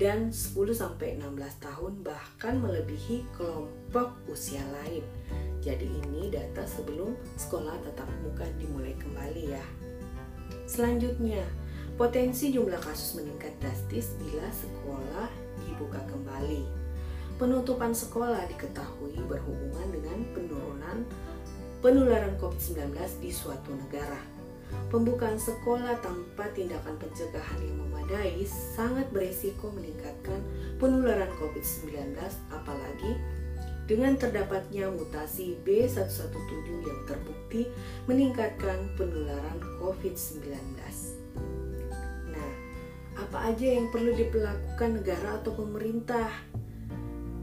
dan 0.02 0.34
10 0.34 0.74
sampai 0.74 1.22
16 1.22 1.38
tahun 1.62 2.02
bahkan 2.02 2.58
melebihi 2.58 3.30
kelompok 3.38 4.18
usia 4.26 4.66
lain. 4.74 5.06
Jadi 5.64 5.88
ini 5.88 6.28
data 6.28 6.68
sebelum 6.68 7.16
sekolah 7.40 7.80
tatap 7.88 8.12
muka 8.20 8.44
dimulai 8.60 8.92
kembali 9.00 9.56
ya. 9.56 9.66
Selanjutnya, 10.68 11.40
potensi 11.96 12.52
jumlah 12.52 12.84
kasus 12.84 13.16
meningkat 13.16 13.56
drastis 13.64 14.12
bila 14.20 14.44
sekolah 14.52 15.32
dibuka 15.64 16.04
kembali. 16.12 16.68
Penutupan 17.40 17.96
sekolah 17.96 18.44
diketahui 18.52 19.16
berhubungan 19.24 19.88
dengan 19.90 20.20
penurunan 20.36 20.98
penularan 21.80 22.36
COVID-19 22.44 23.24
di 23.24 23.32
suatu 23.32 23.72
negara. 23.72 24.20
Pembukaan 24.92 25.40
sekolah 25.40 25.96
tanpa 26.04 26.50
tindakan 26.52 27.00
pencegahan 27.00 27.60
yang 27.64 27.78
memadai 27.88 28.44
sangat 28.48 29.08
beresiko 29.16 29.72
meningkatkan 29.72 30.44
penularan 30.78 31.30
COVID-19 31.40 32.20
apalagi 32.52 33.16
dengan 33.90 34.16
terdapatnya 34.16 34.88
mutasi 34.92 35.60
B117 35.68 36.68
yang 36.84 37.02
terbukti 37.08 37.68
meningkatkan 38.08 38.92
penularan 38.96 39.60
COVID-19. 39.84 40.48
Nah, 42.32 42.52
apa 43.20 43.52
aja 43.52 43.68
yang 43.68 43.92
perlu 43.92 44.16
dilakukan 44.16 45.04
negara 45.04 45.40
atau 45.44 45.52
pemerintah 45.54 46.32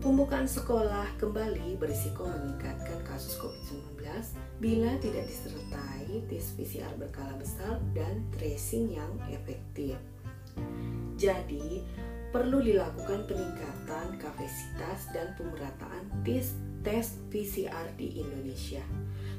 Pembukaan 0.00 0.48
sekolah 0.48 1.20
kembali 1.20 1.76
berisiko 1.76 2.24
meningkatkan 2.24 3.05
kasus 3.05 3.37
COVID-19 3.37 4.00
bila 4.57 4.96
tidak 4.96 5.29
disertai 5.29 6.24
tes 6.24 6.57
PCR 6.57 6.88
berkala 6.96 7.37
besar 7.37 7.76
dan 7.92 8.24
tracing 8.33 8.96
yang 8.96 9.12
efektif. 9.29 10.00
Jadi, 11.20 11.85
perlu 12.31 12.62
dilakukan 12.62 13.27
peningkatan 13.27 14.14
kapasitas 14.19 15.11
dan 15.11 15.35
pemerataan 15.35 16.07
tes 16.23 16.55
tes 16.81 17.19
PCR 17.29 17.90
di 17.99 18.23
Indonesia. 18.23 18.83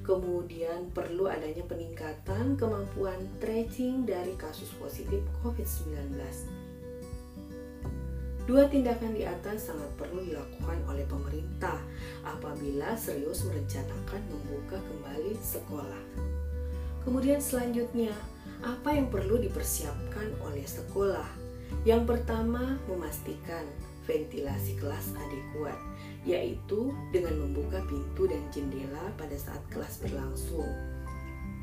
Kemudian 0.04 0.92
perlu 0.92 1.32
adanya 1.32 1.64
peningkatan 1.66 2.60
kemampuan 2.60 3.22
tracing 3.40 4.04
dari 4.04 4.34
kasus 4.36 4.70
positif 4.78 5.22
COVID-19 5.46 6.20
Dua 8.52 8.66
tindakan 8.66 9.14
di 9.14 9.24
atas 9.24 9.70
sangat 9.70 9.88
perlu 9.96 10.26
dilakukan 10.26 10.82
oleh 10.90 11.06
pemerintah 11.06 11.78
apabila 12.26 12.98
serius 12.98 13.46
merencanakan 13.46 14.22
membuka 14.28 14.82
kembali 14.82 15.38
sekolah. 15.38 16.04
Kemudian 17.06 17.38
selanjutnya, 17.38 18.12
apa 18.66 18.98
yang 18.98 19.14
perlu 19.14 19.38
dipersiapkan 19.40 20.36
oleh 20.42 20.66
sekolah? 20.66 21.41
Yang 21.88 22.14
pertama, 22.14 22.78
memastikan 22.86 23.66
ventilasi 24.06 24.78
kelas 24.78 25.14
adekuat, 25.18 25.78
yaitu 26.26 26.94
dengan 27.10 27.38
membuka 27.38 27.82
pintu 27.90 28.30
dan 28.30 28.42
jendela 28.54 29.10
pada 29.18 29.38
saat 29.38 29.62
kelas 29.74 30.02
berlangsung. 30.02 30.68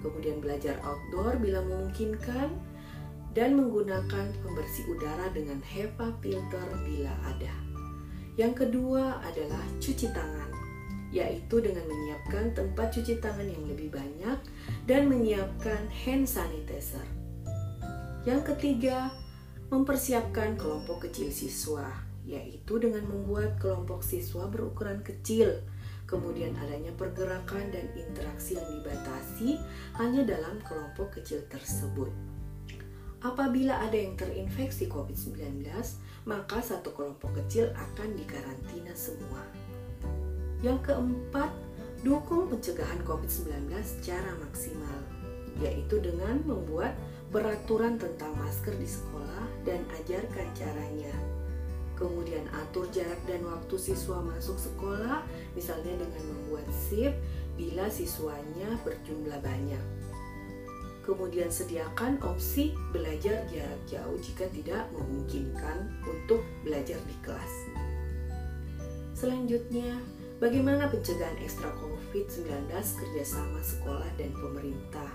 Kemudian 0.02 0.38
belajar 0.38 0.78
outdoor 0.86 1.38
bila 1.42 1.62
memungkinkan, 1.66 2.54
dan 3.36 3.54
menggunakan 3.54 4.34
pembersih 4.42 4.84
udara 4.90 5.30
dengan 5.30 5.62
HEPA 5.62 6.10
filter 6.18 6.66
bila 6.82 7.12
ada. 7.28 7.54
Yang 8.34 8.66
kedua 8.66 9.22
adalah 9.22 9.62
cuci 9.78 10.10
tangan, 10.10 10.50
yaitu 11.14 11.62
dengan 11.62 11.86
menyiapkan 11.86 12.54
tempat 12.54 12.94
cuci 12.94 13.22
tangan 13.22 13.46
yang 13.46 13.64
lebih 13.66 13.94
banyak 13.94 14.38
dan 14.90 15.06
menyiapkan 15.06 15.86
hand 15.90 16.26
sanitizer. 16.26 17.04
Yang 18.26 18.54
ketiga, 18.54 19.14
mempersiapkan 19.68 20.56
kelompok 20.56 21.08
kecil 21.08 21.28
siswa, 21.28 21.84
yaitu 22.24 22.80
dengan 22.80 23.04
membuat 23.04 23.60
kelompok 23.60 24.00
siswa 24.00 24.48
berukuran 24.48 25.04
kecil. 25.04 25.60
Kemudian 26.08 26.56
adanya 26.56 26.88
pergerakan 26.96 27.68
dan 27.68 27.84
interaksi 27.92 28.56
yang 28.56 28.68
dibatasi 28.80 29.60
hanya 30.00 30.24
dalam 30.24 30.56
kelompok 30.64 31.20
kecil 31.20 31.44
tersebut. 31.52 32.08
Apabila 33.20 33.76
ada 33.84 33.98
yang 33.98 34.16
terinfeksi 34.16 34.88
COVID-19, 34.88 35.68
maka 36.24 36.64
satu 36.64 36.94
kelompok 36.96 37.36
kecil 37.44 37.68
akan 37.76 38.16
dikarantina 38.16 38.94
semua. 38.96 39.44
Yang 40.64 40.92
keempat, 40.92 41.50
dukung 42.00 42.48
pencegahan 42.48 43.04
COVID-19 43.04 43.68
secara 43.84 44.32
maksimal, 44.38 45.02
yaitu 45.60 45.98
dengan 46.00 46.40
membuat 46.46 46.94
peraturan 47.28 48.00
tentang 48.00 48.32
masker 48.36 48.74
di 48.76 48.88
sekolah 48.88 49.44
dan 49.68 49.84
ajarkan 50.02 50.48
caranya. 50.56 51.14
Kemudian 51.98 52.46
atur 52.54 52.86
jarak 52.94 53.18
dan 53.26 53.42
waktu 53.42 53.74
siswa 53.74 54.22
masuk 54.22 54.54
sekolah, 54.54 55.26
misalnya 55.58 55.98
dengan 55.98 56.22
membuat 56.30 56.66
shift 56.70 57.18
bila 57.58 57.90
siswanya 57.90 58.78
berjumlah 58.86 59.42
banyak 59.42 59.82
Kemudian 61.08 61.48
sediakan 61.48 62.20
opsi 62.20 62.76
belajar 62.92 63.40
jarak 63.48 63.80
jauh 63.88 64.20
jika 64.20 64.44
tidak 64.52 64.92
memungkinkan 64.92 65.88
untuk 66.04 66.44
belajar 66.60 67.00
di 67.08 67.16
kelas. 67.24 67.54
Selanjutnya, 69.16 69.96
bagaimana 70.36 70.84
pencegahan 70.92 71.40
ekstra 71.40 71.72
COVID-19 71.80 72.68
kerjasama 72.76 73.56
sekolah 73.64 74.04
dan 74.20 74.36
pemerintah, 74.36 75.08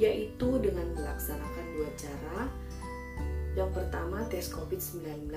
yaitu 0.00 0.56
dengan 0.64 0.88
melaksanakan 0.96 1.66
dua 1.76 1.90
cara. 2.00 2.48
Yang 3.52 3.82
pertama, 3.82 4.24
tes 4.30 4.48
COVID-19 4.48 5.28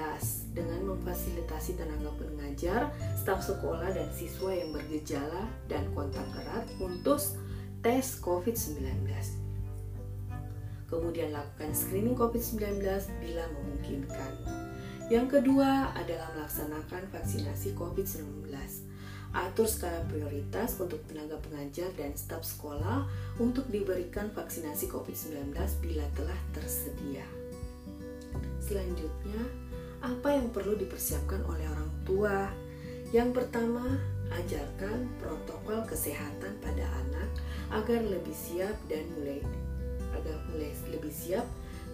dengan 0.56 0.80
memfasilitasi 0.96 1.76
tenaga 1.76 2.14
pengajar, 2.16 2.88
staf 3.20 3.44
sekolah, 3.44 3.92
dan 3.92 4.08
siswa 4.16 4.54
yang 4.54 4.72
bergejala 4.72 5.50
dan 5.68 5.84
kontak 5.92 6.24
erat 6.40 6.64
untuk 6.80 7.20
tes 7.84 8.22
COVID-19 8.24 9.44
kemudian 10.94 11.34
lakukan 11.34 11.74
screening 11.74 12.14
COVID-19 12.14 12.86
bila 13.18 13.50
memungkinkan. 13.58 14.32
Yang 15.10 15.42
kedua 15.42 15.90
adalah 15.98 16.30
melaksanakan 16.38 17.10
vaksinasi 17.10 17.74
COVID-19. 17.74 18.54
Atur 19.34 19.66
skala 19.66 20.06
prioritas 20.14 20.78
untuk 20.78 21.02
tenaga 21.10 21.42
pengajar 21.42 21.90
dan 21.98 22.14
staf 22.14 22.46
sekolah 22.46 23.10
untuk 23.42 23.66
diberikan 23.74 24.30
vaksinasi 24.30 24.86
COVID-19 24.94 25.58
bila 25.82 26.06
telah 26.14 26.38
tersedia. 26.54 27.26
Selanjutnya, 28.62 29.42
apa 30.06 30.38
yang 30.38 30.54
perlu 30.54 30.78
dipersiapkan 30.78 31.42
oleh 31.50 31.66
orang 31.66 31.92
tua? 32.06 32.46
Yang 33.10 33.42
pertama, 33.42 33.98
ajarkan 34.38 35.10
protokol 35.18 35.82
kesehatan 35.90 36.54
pada 36.62 36.86
anak 37.06 37.30
agar 37.74 38.06
lebih 38.06 38.34
siap 38.38 38.78
dan 38.86 39.02
mulai 39.18 39.42
agar 40.14 40.38
mulai 40.54 40.70
lebih 40.94 41.10
siap 41.10 41.46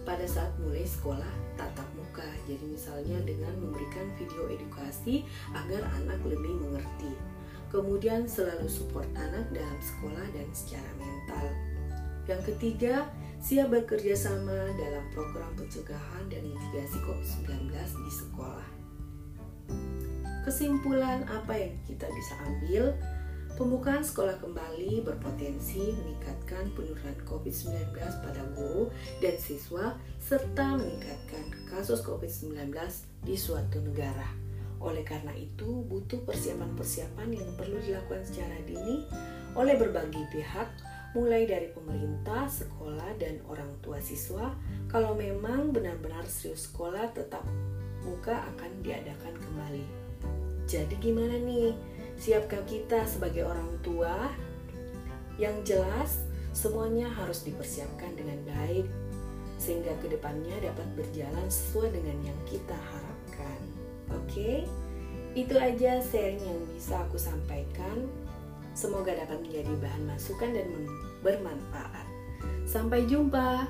pada 0.04 0.24
saat 0.24 0.52
mulai 0.60 0.84
sekolah 0.84 1.32
tatap 1.56 1.88
muka. 1.96 2.26
Jadi 2.48 2.64
misalnya 2.64 3.18
dengan 3.24 3.52
memberikan 3.60 4.08
video 4.16 4.48
edukasi 4.48 5.24
agar 5.52 5.84
anak 6.02 6.20
lebih 6.24 6.56
mengerti. 6.60 7.12
Kemudian 7.70 8.26
selalu 8.26 8.66
support 8.66 9.06
anak 9.14 9.46
dalam 9.54 9.78
sekolah 9.78 10.26
dan 10.34 10.48
secara 10.50 10.90
mental. 10.98 11.46
Yang 12.26 12.42
ketiga, 12.54 13.06
siap 13.38 13.70
bekerja 13.70 14.14
sama 14.18 14.74
dalam 14.74 15.04
program 15.14 15.54
pencegahan 15.54 16.26
dan 16.28 16.42
mitigasi 16.44 16.98
COVID-19 17.06 17.70
di 17.76 18.12
sekolah. 18.12 18.68
Kesimpulan 20.40 21.22
apa 21.30 21.52
yang 21.52 21.74
kita 21.86 22.10
bisa 22.10 22.34
ambil? 22.48 22.96
Pembukaan 23.60 24.00
sekolah 24.00 24.40
kembali 24.40 25.04
berpotensi 25.04 25.92
meningkatkan 25.92 26.72
penurunan 26.72 27.12
COVID-19 27.28 27.92
pada 27.92 28.40
guru 28.56 28.88
dan 29.20 29.36
siswa 29.36 30.00
serta 30.16 30.80
meningkatkan 30.80 31.44
kasus 31.68 32.00
COVID-19 32.00 32.72
di 33.20 33.36
suatu 33.36 33.84
negara. 33.84 34.32
Oleh 34.80 35.04
karena 35.04 35.36
itu, 35.36 35.84
butuh 35.92 36.24
persiapan-persiapan 36.24 37.36
yang 37.36 37.52
perlu 37.60 37.76
dilakukan 37.84 38.24
secara 38.24 38.64
dini 38.64 39.04
oleh 39.52 39.76
berbagai 39.76 40.24
pihak, 40.32 40.72
mulai 41.12 41.44
dari 41.44 41.68
pemerintah, 41.68 42.48
sekolah, 42.48 43.12
dan 43.20 43.44
orang 43.44 43.76
tua 43.84 44.00
siswa. 44.00 44.56
Kalau 44.88 45.12
memang 45.12 45.76
benar-benar 45.76 46.24
serius 46.24 46.64
sekolah 46.72 47.12
tetap 47.12 47.44
muka 48.08 48.40
akan 48.56 48.80
diadakan 48.80 49.36
kembali. 49.36 49.84
Jadi 50.64 50.96
gimana 50.96 51.36
nih? 51.36 51.99
Siapkah 52.20 52.60
kita 52.68 53.08
sebagai 53.08 53.48
orang 53.48 53.80
tua? 53.80 54.12
Yang 55.40 55.72
jelas, 55.72 56.20
semuanya 56.52 57.08
harus 57.08 57.40
dipersiapkan 57.48 58.12
dengan 58.12 58.36
baik 58.44 58.84
sehingga 59.56 59.96
ke 60.04 60.12
depannya 60.12 60.52
dapat 60.60 60.84
berjalan 61.00 61.48
sesuai 61.48 61.96
dengan 61.96 62.16
yang 62.28 62.40
kita 62.44 62.76
harapkan. 62.76 63.60
Oke, 64.12 64.68
itu 65.32 65.54
aja 65.56 66.04
sharing 66.04 66.44
yang 66.44 66.60
bisa 66.76 67.00
aku 67.08 67.16
sampaikan. 67.16 68.04
Semoga 68.76 69.16
dapat 69.16 69.40
menjadi 69.40 69.72
bahan 69.80 70.04
masukan 70.04 70.50
dan 70.52 70.68
bermanfaat. 71.24 72.04
Sampai 72.68 73.08
jumpa. 73.08 73.64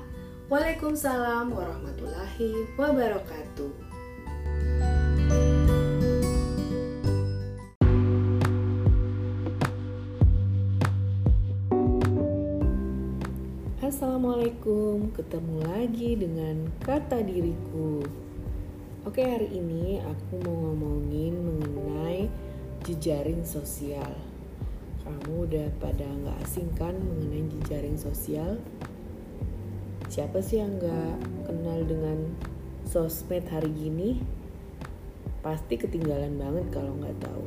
Waalaikumsalam 0.51 1.55
warahmatullahi 1.55 2.67
wabarakatuh. 2.75 3.71
Assalamualaikum, 13.91 15.11
ketemu 15.11 15.67
lagi 15.67 16.15
dengan 16.15 16.71
kata 16.79 17.27
diriku. 17.27 17.99
Oke, 19.03 19.19
hari 19.19 19.51
ini 19.51 19.99
aku 19.99 20.39
mau 20.47 20.71
ngomongin 20.71 21.35
mengenai 21.35 22.31
jejaring 22.87 23.43
sosial. 23.43 24.15
Kamu 25.03 25.43
udah 25.43 25.67
pada 25.83 26.07
nggak 26.07 26.39
asing 26.39 26.71
kan 26.79 26.95
mengenai 26.95 27.51
jejaring 27.51 27.99
sosial? 27.99 28.63
Siapa 30.07 30.39
sih 30.39 30.63
yang 30.63 30.79
nggak 30.79 31.51
kenal 31.51 31.83
dengan 31.83 32.31
sosmed 32.87 33.43
hari 33.51 33.75
gini? 33.75 34.23
Pasti 35.43 35.75
ketinggalan 35.75 36.39
banget 36.39 36.71
kalau 36.71 36.95
nggak 36.95 37.27
tahu. 37.27 37.43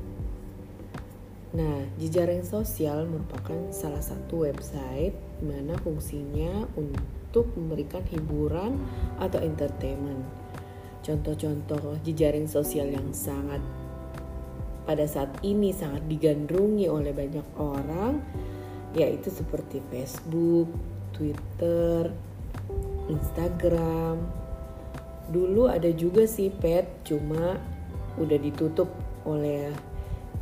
Nah, 1.56 1.88
jejaring 1.96 2.44
sosial 2.44 3.08
merupakan 3.08 3.72
salah 3.72 4.04
satu 4.04 4.44
website 4.44 5.23
di 5.38 5.44
mana 5.50 5.74
fungsinya 5.80 6.68
untuk 6.78 7.50
memberikan 7.58 8.02
hiburan 8.08 8.78
atau 9.18 9.42
entertainment. 9.42 10.22
Contoh-contoh 11.04 12.00
jejaring 12.00 12.48
sosial 12.48 12.88
yang 12.88 13.12
sangat 13.12 13.60
pada 14.84 15.04
saat 15.08 15.32
ini 15.40 15.72
sangat 15.72 16.04
digandrungi 16.08 16.88
oleh 16.88 17.12
banyak 17.12 17.44
orang 17.56 18.20
yaitu 18.94 19.28
seperti 19.28 19.82
Facebook, 19.90 20.70
Twitter, 21.10 22.08
Instagram. 23.10 24.22
Dulu 25.28 25.66
ada 25.66 25.90
juga 25.90 26.28
sih 26.30 26.52
pet, 26.52 26.86
cuma 27.02 27.58
udah 28.20 28.38
ditutup 28.38 28.86
oleh 29.26 29.74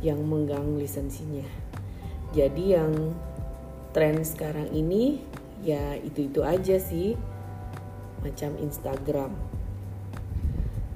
yang 0.05 0.21
menggang 0.27 0.77
lisensinya. 0.77 1.47
Jadi 2.35 2.77
yang 2.77 2.91
tren 3.93 4.25
sekarang 4.25 4.73
ini 4.73 5.21
ya 5.61 5.95
itu-itu 6.01 6.41
aja 6.41 6.81
sih 6.81 7.13
macam 8.25 8.57
Instagram. 8.57 9.31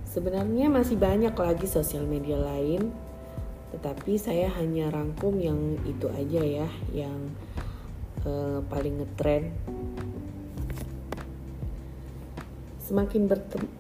Sebenarnya 0.07 0.67
masih 0.71 0.97
banyak 0.97 1.37
lagi 1.37 1.69
sosial 1.69 2.09
media 2.09 2.41
lain, 2.41 2.89
tetapi 3.75 4.17
saya 4.17 4.49
hanya 4.57 4.89
rangkum 4.89 5.37
yang 5.37 5.77
itu 5.85 6.09
aja 6.09 6.41
ya, 6.41 6.67
yang 6.89 7.37
uh, 8.25 8.65
paling 8.65 8.97
ngetren. 8.97 9.53
Semakin 12.81 13.29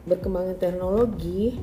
berkembangnya 0.05 0.59
teknologi, 0.59 1.57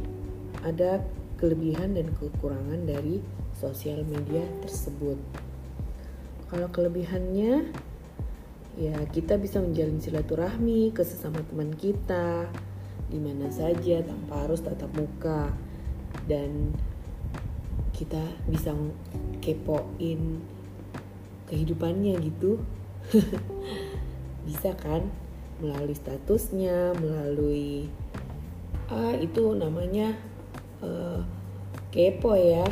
ada 0.65 1.05
kelebihan 1.37 1.95
dan 1.95 2.11
kekurangan 2.17 2.89
dari 2.89 3.21
sosial 3.53 4.03
media 4.03 4.43
tersebut. 4.65 5.44
Kalau 6.55 6.71
kelebihannya 6.71 7.67
ya 8.79 8.95
kita 9.11 9.43
bisa 9.43 9.59
menjalin 9.59 9.99
silaturahmi 9.99 10.95
ke 10.95 11.03
sesama 11.03 11.43
teman 11.43 11.75
kita 11.75 12.47
di 13.11 13.19
mana 13.19 13.51
saja 13.51 14.07
tanpa 14.07 14.47
harus 14.47 14.63
tatap 14.63 14.87
muka. 14.95 15.51
Dan 16.31 16.71
kita 17.91 18.23
bisa 18.47 18.71
kepoin 19.43 20.47
kehidupannya 21.51 22.23
gitu. 22.23 22.63
bisa 24.47 24.79
kan? 24.79 25.11
Melalui 25.59 25.99
statusnya, 25.99 26.95
melalui 27.03 27.91
ah 28.95 29.11
itu 29.19 29.59
namanya 29.59 30.15
uh, 30.87 31.19
kepo 31.91 32.39
ya. 32.39 32.63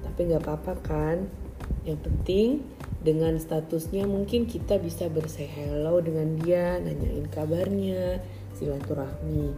Tapi 0.00 0.32
nggak 0.32 0.48
apa-apa 0.48 0.74
kan 0.80 1.39
yang 1.88 1.98
penting 2.00 2.64
dengan 3.00 3.40
statusnya 3.40 4.04
mungkin 4.04 4.44
kita 4.44 4.76
bisa 4.76 5.08
bersay 5.08 5.48
hello 5.48 6.00
dengan 6.04 6.36
dia 6.40 6.76
nanyain 6.76 7.24
kabarnya 7.32 8.20
silaturahmi 8.56 9.56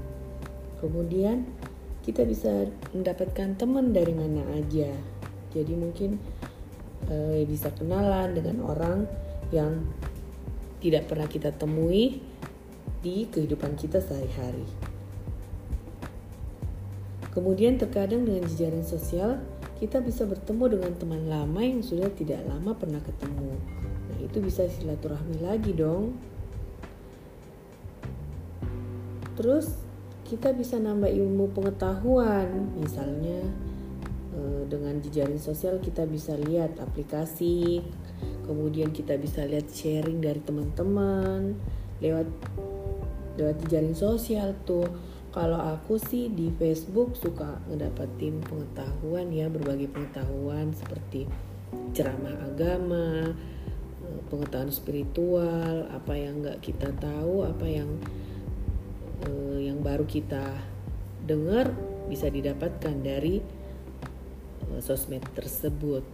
kemudian 0.78 1.46
kita 2.06 2.22
bisa 2.22 2.70
mendapatkan 2.94 3.58
teman 3.58 3.90
dari 3.90 4.14
mana 4.14 4.46
aja 4.54 4.94
jadi 5.50 5.74
mungkin 5.74 6.22
eh, 7.10 7.42
bisa 7.44 7.74
kenalan 7.74 8.32
dengan 8.32 8.62
orang 8.64 8.98
yang 9.52 9.84
tidak 10.82 11.06
pernah 11.06 11.28
kita 11.30 11.54
temui 11.54 12.18
di 13.02 13.30
kehidupan 13.30 13.78
kita 13.78 14.02
sehari-hari. 14.02 14.66
Kemudian 17.32 17.78
terkadang 17.80 18.26
dengan 18.28 18.44
jejaring 18.44 18.84
sosial 18.84 19.40
kita 19.82 19.98
bisa 19.98 20.22
bertemu 20.22 20.78
dengan 20.78 20.92
teman 20.94 21.26
lama 21.26 21.58
yang 21.58 21.82
sudah 21.82 22.06
tidak 22.14 22.38
lama 22.46 22.70
pernah 22.78 23.02
ketemu. 23.02 23.58
Nah, 23.82 24.18
itu 24.22 24.38
bisa 24.38 24.70
silaturahmi 24.70 25.42
lagi 25.42 25.74
dong. 25.74 26.14
Terus 29.34 29.74
kita 30.22 30.54
bisa 30.54 30.78
nambah 30.78 31.10
ilmu 31.10 31.50
pengetahuan, 31.50 32.78
misalnya 32.78 33.42
eh, 34.38 34.62
dengan 34.70 35.02
jejaring 35.02 35.42
sosial 35.42 35.82
kita 35.82 36.06
bisa 36.06 36.38
lihat 36.38 36.78
aplikasi, 36.78 37.82
kemudian 38.46 38.94
kita 38.94 39.18
bisa 39.18 39.42
lihat 39.42 39.66
sharing 39.66 40.22
dari 40.22 40.38
teman-teman 40.46 41.58
lewat 41.98 42.30
lewat 43.34 43.56
jejaring 43.66 43.98
sosial 43.98 44.54
tuh 44.62 44.86
kalau 45.32 45.56
aku 45.56 45.96
sih 45.96 46.28
di 46.28 46.52
Facebook 46.60 47.16
suka 47.16 47.56
ngedapetin 47.72 48.44
pengetahuan 48.44 49.32
ya 49.32 49.48
berbagai 49.48 49.88
pengetahuan 49.88 50.76
seperti 50.76 51.24
ceramah 51.96 52.36
agama, 52.52 53.32
eh, 54.04 54.20
pengetahuan 54.28 54.68
spiritual, 54.68 55.88
apa 55.88 56.12
yang 56.12 56.44
nggak 56.44 56.60
kita 56.60 56.92
tahu, 57.00 57.48
apa 57.48 57.64
yang 57.64 57.88
eh, 59.24 59.72
yang 59.72 59.80
baru 59.80 60.04
kita 60.04 60.52
dengar 61.24 61.72
bisa 62.12 62.28
didapatkan 62.28 62.92
dari 63.00 63.40
eh, 64.68 64.80
sosmed 64.84 65.24
tersebut. 65.32 66.04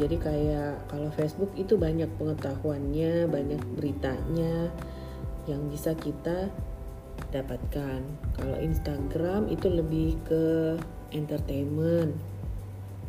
Jadi 0.00 0.16
kayak 0.16 0.88
kalau 0.88 1.12
Facebook 1.12 1.52
itu 1.52 1.76
banyak 1.76 2.08
pengetahuannya, 2.16 3.28
banyak 3.28 3.60
beritanya 3.76 4.72
yang 5.44 5.68
bisa 5.68 5.92
kita 5.92 6.48
dapatkan. 7.30 8.00
Kalau 8.36 8.56
Instagram 8.60 9.52
itu 9.52 9.68
lebih 9.68 10.16
ke 10.24 10.76
entertainment. 11.12 12.16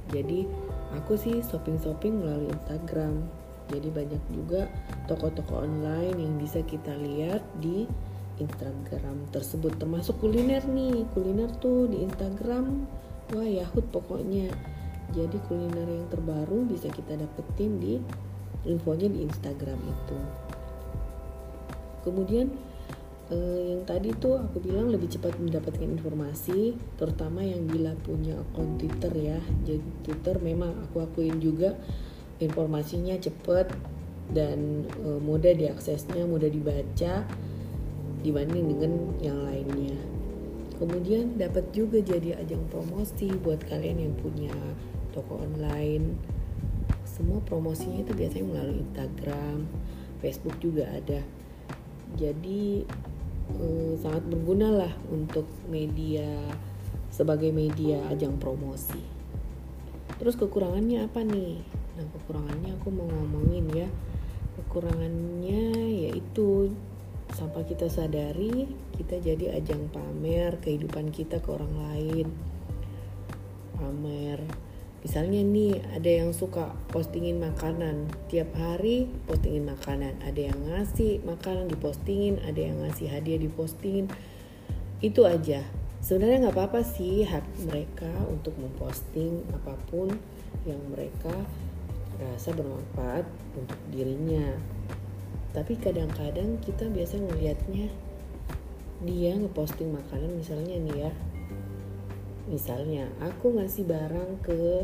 Jadi 0.09 0.49
aku 0.97 1.15
sih 1.15 1.39
shopping-shopping 1.45 2.23
melalui 2.23 2.49
Instagram. 2.51 3.23
Jadi 3.69 3.87
banyak 3.93 4.23
juga 4.33 4.65
toko-toko 5.05 5.61
online 5.61 6.17
yang 6.17 6.35
bisa 6.41 6.65
kita 6.65 6.89
lihat 6.97 7.45
di 7.61 7.85
Instagram 8.41 9.29
tersebut 9.29 9.77
termasuk 9.77 10.17
kuliner 10.17 10.65
nih. 10.65 11.05
Kuliner 11.13 11.51
tuh 11.61 11.85
di 11.85 12.01
Instagram 12.01 12.87
wah 13.35 13.45
yahut 13.45 13.85
pokoknya. 13.93 14.49
Jadi 15.13 15.37
kuliner 15.45 15.85
yang 15.85 16.05
terbaru 16.09 16.65
bisa 16.69 16.89
kita 16.89 17.17
dapetin 17.17 17.77
di 17.77 17.93
infonya 18.65 19.07
di 19.09 19.25
Instagram 19.25 19.79
itu. 19.85 20.19
Kemudian 22.01 22.49
uh, 23.29 23.59
yang 23.61 23.81
tadi 23.85 24.13
tuh 24.17 24.41
aku 24.41 24.61
bilang 24.61 24.89
lebih 24.89 25.09
cepat 25.09 25.37
mendapatkan 25.37 25.85
informasi 25.85 26.77
terutama 26.97 27.45
yang 27.45 27.65
bila 27.69 27.93
punya 28.01 28.37
akun 28.37 28.77
Twitter 28.81 29.13
ya. 29.15 29.39
Jadi 29.65 29.89
Twitter 30.05 30.35
memang 30.41 30.85
aku 30.89 31.05
akuin 31.05 31.37
juga 31.41 31.77
informasinya 32.41 33.17
cepat 33.17 33.71
dan 34.29 34.85
uh, 35.01 35.17
mudah 35.21 35.57
diaksesnya 35.57 36.25
mudah 36.29 36.49
dibaca 36.49 37.25
dibanding 38.21 38.65
dengan 38.75 38.93
yang 39.23 39.39
lainnya. 39.47 39.95
Kemudian 40.79 41.35
dapat 41.35 41.75
juga 41.75 41.99
jadi 41.99 42.39
ajang 42.39 42.63
promosi 42.71 43.27
buat 43.43 43.59
kalian 43.67 43.99
yang 43.99 44.15
punya 44.15 44.55
toko 45.11 45.43
online. 45.43 46.15
Semua 47.03 47.43
promosinya 47.43 48.07
itu 48.07 48.15
biasanya 48.15 48.45
melalui 48.47 48.79
Instagram 48.87 49.67
Facebook 50.23 50.55
juga 50.63 50.87
ada. 50.87 51.19
Jadi 52.15 52.87
uh, 53.57 53.93
sangat 53.97 54.23
berguna 54.29 54.69
lah 54.69 54.93
untuk 55.09 55.49
media 55.65 56.27
sebagai 57.09 57.49
media 57.49 58.05
ajang 58.13 58.37
promosi. 58.37 59.01
Terus 60.19 60.35
kekurangannya 60.35 61.07
apa 61.07 61.23
nih? 61.25 61.63
Nah 61.97 62.05
kekurangannya 62.19 62.77
aku 62.77 62.87
mau 62.93 63.07
ngomongin 63.07 63.65
ya. 63.73 63.87
Kekurangannya 64.59 65.63
yaitu 66.05 66.75
sampai 67.33 67.61
kita 67.65 67.85
sadari 67.87 68.65
kita 68.97 69.21
jadi 69.21 69.55
ajang 69.61 69.87
pamer 69.93 70.59
kehidupan 70.59 71.09
kita 71.09 71.39
ke 71.39 71.49
orang 71.49 71.73
lain. 71.75 72.27
Pamer 73.79 74.68
misalnya 74.99 75.39
nih 75.39 75.79
ada 75.95 76.11
yang 76.23 76.31
suka 76.35 76.75
postingin 76.91 77.39
makanan. 77.39 78.11
Tiap 78.27 78.51
hari 78.55 79.07
postingin 79.27 79.67
makanan. 79.69 80.19
Ada 80.23 80.51
yang 80.51 80.59
ngasih 80.67 81.23
makanan 81.23 81.71
dipostingin 81.71 82.39
ada 82.43 82.59
yang 82.59 82.79
ngasih 82.83 83.07
hadiah 83.07 83.39
dipostingin. 83.39 84.11
Itu 84.99 85.23
aja. 85.23 85.63
Sebenarnya 85.99 86.47
nggak 86.47 86.55
apa-apa 86.55 86.81
sih 86.83 87.27
hak 87.27 87.43
mereka 87.67 88.11
untuk 88.31 88.55
memposting 88.55 89.43
apa 89.51 89.75
pun 89.91 90.11
yang 90.63 90.79
mereka 90.91 91.35
rasa 92.19 92.51
bermanfaat 92.55 93.27
untuk 93.55 93.79
dirinya. 93.91 94.55
Tapi 95.55 95.75
kadang-kadang 95.79 96.59
kita 96.63 96.87
biasa 96.87 97.19
ngelihatnya 97.19 97.87
dia 98.99 99.31
ngeposting 99.31 99.95
makanan 99.95 100.35
misalnya 100.35 100.75
nih 100.75 101.07
ya 101.07 101.11
misalnya 102.49 103.07
aku 103.21 103.55
ngasih 103.55 103.85
barang 103.85 104.31
ke 104.41 104.83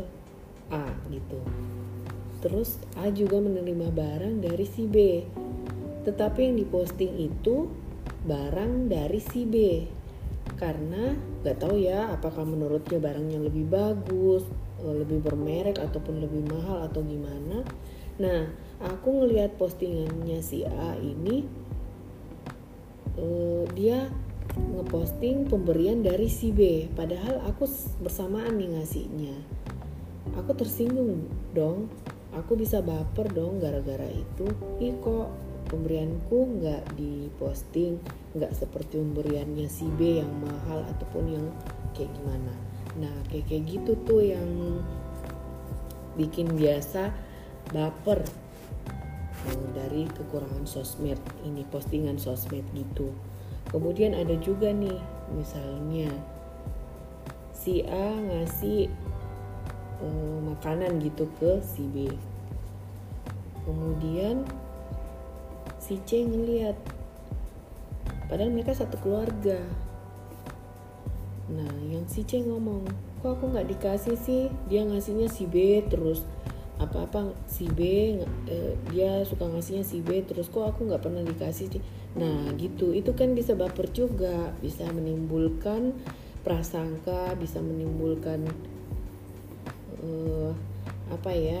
A 0.70 0.86
gitu. 1.10 1.42
Terus 2.40 2.78
A 2.94 3.10
juga 3.10 3.42
menerima 3.42 3.90
barang 3.90 4.34
dari 4.40 4.66
si 4.66 4.86
B. 4.86 5.26
Tetapi 6.06 6.38
yang 6.46 6.56
diposting 6.62 7.18
itu 7.18 7.66
barang 8.22 8.86
dari 8.86 9.18
si 9.18 9.42
B. 9.42 9.56
Karena 10.54 11.12
gak 11.42 11.66
tahu 11.66 11.82
ya 11.82 12.14
apakah 12.14 12.46
menurutnya 12.46 13.02
barangnya 13.02 13.42
lebih 13.42 13.66
bagus 13.66 14.46
eh, 14.80 14.94
lebih 15.02 15.20
bermerek 15.26 15.82
ataupun 15.82 16.22
lebih 16.22 16.46
mahal 16.46 16.86
atau 16.86 17.02
gimana. 17.02 17.66
Nah 18.22 18.48
aku 18.80 19.26
ngelihat 19.26 19.58
postingannya 19.58 20.38
si 20.40 20.62
A 20.64 20.94
ini 20.96 21.44
uh, 23.16 23.64
dia 23.72 24.08
ngeposting 24.54 25.50
pemberian 25.50 26.04
dari 26.04 26.30
si 26.30 26.54
B 26.54 26.86
padahal 26.94 27.42
aku 27.50 27.66
bersamaan 28.00 28.54
nih 28.60 28.78
ngasihnya. 28.78 29.36
Aku 30.38 30.54
tersinggung 30.54 31.26
dong. 31.56 31.90
Aku 32.36 32.52
bisa 32.52 32.84
baper 32.84 33.32
dong 33.32 33.58
gara-gara 33.58 34.04
itu. 34.12 34.44
Ih 34.78 34.92
kok 35.00 35.32
pemberianku 35.72 36.60
nggak 36.60 36.94
diposting? 36.94 37.96
Nggak 38.36 38.52
seperti 38.52 39.00
pemberiannya 39.00 39.66
si 39.66 39.88
B 39.96 40.20
yang 40.20 40.30
mahal 40.44 40.84
ataupun 40.92 41.24
yang 41.32 41.46
kayak 41.96 42.12
gimana. 42.12 42.52
Nah 43.00 43.14
kayak 43.32 43.48
kayak 43.48 43.64
gitu 43.66 43.96
tuh 44.04 44.20
yang 44.20 44.80
bikin 46.14 46.52
biasa 46.52 47.10
baper. 47.72 48.20
Dari 49.72 50.10
kekurangan 50.10 50.66
sosmed 50.66 51.20
ini 51.46 51.62
postingan 51.70 52.18
sosmed 52.18 52.66
gitu 52.74 53.14
kemudian 53.76 54.16
ada 54.16 54.32
juga 54.40 54.72
nih 54.72 54.96
misalnya 55.36 56.08
si 57.52 57.84
A 57.84 58.16
ngasih 58.16 58.88
uh, 60.00 60.38
makanan 60.48 60.96
gitu 61.04 61.28
ke 61.36 61.60
si 61.60 61.84
B. 61.92 62.08
Kemudian 63.68 64.48
si 65.76 66.00
C 66.08 66.24
ngeliat 66.24 66.78
padahal 68.32 68.48
mereka 68.56 68.72
satu 68.72 68.96
keluarga. 69.04 69.60
Nah 71.52 71.76
yang 71.92 72.08
si 72.08 72.24
C 72.24 72.40
ngomong 72.40 72.88
kok 73.20 73.36
aku 73.36 73.52
nggak 73.52 73.76
dikasih 73.76 74.16
sih? 74.16 74.48
Dia 74.72 74.88
ngasihnya 74.88 75.28
si 75.28 75.44
B 75.44 75.84
terus. 75.84 76.24
Apa-apa 76.80 77.36
si 77.44 77.68
B 77.68 77.80
eh, 78.48 78.72
dia 78.88 79.20
suka 79.28 79.44
ngasihnya 79.52 79.84
si 79.84 80.00
B 80.00 80.24
terus. 80.24 80.48
Kok 80.48 80.64
aku 80.64 80.88
nggak 80.88 81.04
pernah 81.04 81.20
dikasih 81.20 81.68
sih 81.76 81.82
nah 82.16 82.52
gitu. 82.56 82.96
Itu 82.96 83.12
kan 83.12 83.36
bisa 83.36 83.52
baper 83.52 83.92
juga. 83.92 84.56
Bisa 84.64 84.88
menimbulkan 84.90 85.92
prasangka 86.46 87.34
bisa 87.34 87.58
menimbulkan 87.58 88.46
uh, 89.98 90.54
apa 91.10 91.34
ya 91.34 91.58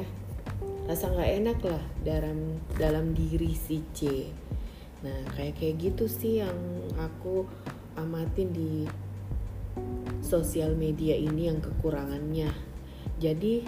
rasa 0.86 1.10
nggak 1.10 1.32
enak 1.42 1.58
lah 1.66 1.82
dalam 2.06 2.62
dalam 2.78 3.10
diri 3.10 3.50
si 3.50 3.82
C. 3.90 4.30
Nah 5.02 5.26
kayak 5.34 5.58
kayak 5.58 5.90
gitu 5.90 6.06
sih 6.06 6.38
yang 6.38 6.54
aku 7.02 7.42
amatin 7.98 8.54
di 8.54 8.86
sosial 10.22 10.78
media 10.78 11.18
ini 11.18 11.50
yang 11.50 11.58
kekurangannya. 11.58 12.54
Jadi 13.18 13.66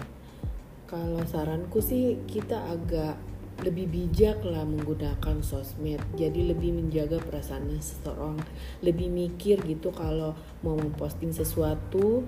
kalau 0.87 1.27
saranku 1.27 1.83
sih 1.83 2.23
kita 2.31 2.63
agak 2.79 3.19
lebih 3.63 3.91
bijak 3.91 4.43
lah 4.47 4.63
menggunakan 4.63 5.43
sosmed. 5.43 5.99
Jadi 6.15 6.51
lebih 6.51 6.75
menjaga 6.75 7.19
perasaan 7.19 7.71
seseorang. 7.79 8.39
Lebih 8.83 9.11
mikir 9.11 9.59
gitu 9.67 9.91
kalau 9.91 10.39
mau 10.63 10.79
memposting 10.79 11.35
sesuatu 11.35 12.23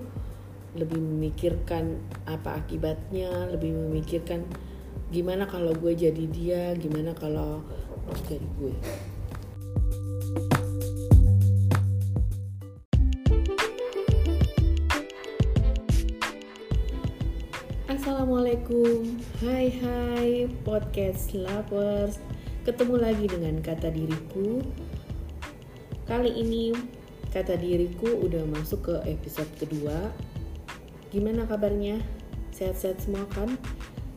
lebih 0.71 1.03
memikirkan 1.03 1.99
apa 2.23 2.63
akibatnya 2.63 3.51
lebih 3.51 3.75
memikirkan 3.75 4.47
gimana 5.11 5.43
kalau 5.43 5.75
gue 5.75 5.91
jadi 5.91 6.25
dia 6.31 6.63
gimana 6.79 7.11
kalau 7.11 7.59
jadi 8.23 8.47
gue 8.55 8.75
Assalamualaikum. 18.51 19.03
Hai 19.47 19.67
hai 19.79 20.31
podcast 20.67 21.31
lovers. 21.31 22.19
Ketemu 22.67 22.99
lagi 22.99 23.23
dengan 23.31 23.63
kata 23.63 23.87
diriku. 23.95 24.59
Kali 26.03 26.35
ini 26.35 26.75
kata 27.31 27.55
diriku 27.55 28.11
udah 28.11 28.43
masuk 28.51 28.91
ke 28.91 28.95
episode 29.07 29.47
kedua. 29.55 30.11
Gimana 31.15 31.47
kabarnya? 31.47 32.03
Sehat-sehat 32.51 32.99
semua 32.99 33.23
kan? 33.31 33.55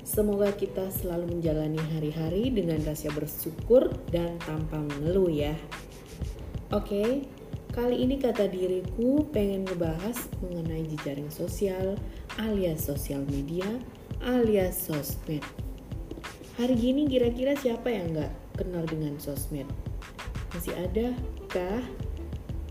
Semoga 0.03 0.51
kita 0.51 0.91
selalu 0.91 1.39
menjalani 1.39 1.79
hari-hari 1.95 2.51
dengan 2.51 2.83
rasa 2.83 3.15
bersyukur 3.15 3.87
dan 4.11 4.35
tanpa 4.43 4.83
mengeluh 4.83 5.31
ya. 5.31 5.55
Oke, 6.75 7.23
kali 7.75 8.07
ini 8.07 8.23
kata 8.23 8.47
diriku 8.47 9.27
pengen 9.35 9.67
ngebahas 9.67 10.15
mengenai 10.39 10.87
jejaring 10.95 11.27
sosial 11.27 11.99
alias 12.39 12.87
sosial 12.87 13.27
media 13.27 13.67
alias 14.23 14.79
sosmed. 14.79 15.43
Hari 16.55 16.79
gini 16.79 17.11
kira-kira 17.11 17.59
siapa 17.59 17.91
yang 17.91 18.15
nggak 18.15 18.31
kenal 18.55 18.87
dengan 18.87 19.19
sosmed? 19.19 19.67
Masih 20.55 20.71
ada 20.79 21.19
kah 21.51 21.83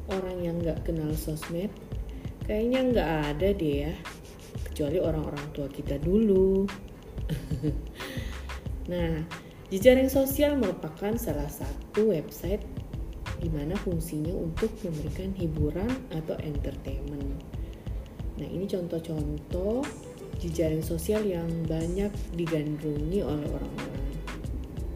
orang 0.08 0.40
yang 0.40 0.56
nggak 0.64 0.88
kenal 0.88 1.12
sosmed? 1.20 1.68
Kayaknya 2.48 2.80
nggak 2.96 3.10
ada 3.36 3.48
deh 3.52 3.76
ya, 3.84 3.94
kecuali 4.72 5.04
orang-orang 5.04 5.46
tua 5.52 5.68
kita 5.68 6.00
dulu. 6.00 6.64
nah, 8.92 9.20
jejaring 9.68 10.08
sosial 10.08 10.56
merupakan 10.56 11.12
salah 11.20 11.52
satu 11.52 12.16
website 12.16 12.64
di 13.44 13.52
mana 13.52 13.76
fungsinya 13.76 14.32
untuk 14.32 14.72
memberikan 14.88 15.36
hiburan 15.36 15.92
atau 16.16 16.40
entertainment 16.40 17.44
Nah, 18.34 18.48
ini 18.50 18.66
contoh-contoh 18.66 19.86
jejaring 20.42 20.82
sosial 20.82 21.22
yang 21.22 21.48
banyak 21.70 22.10
digandrungi 22.34 23.22
oleh 23.22 23.46
orang-orang. 23.46 24.14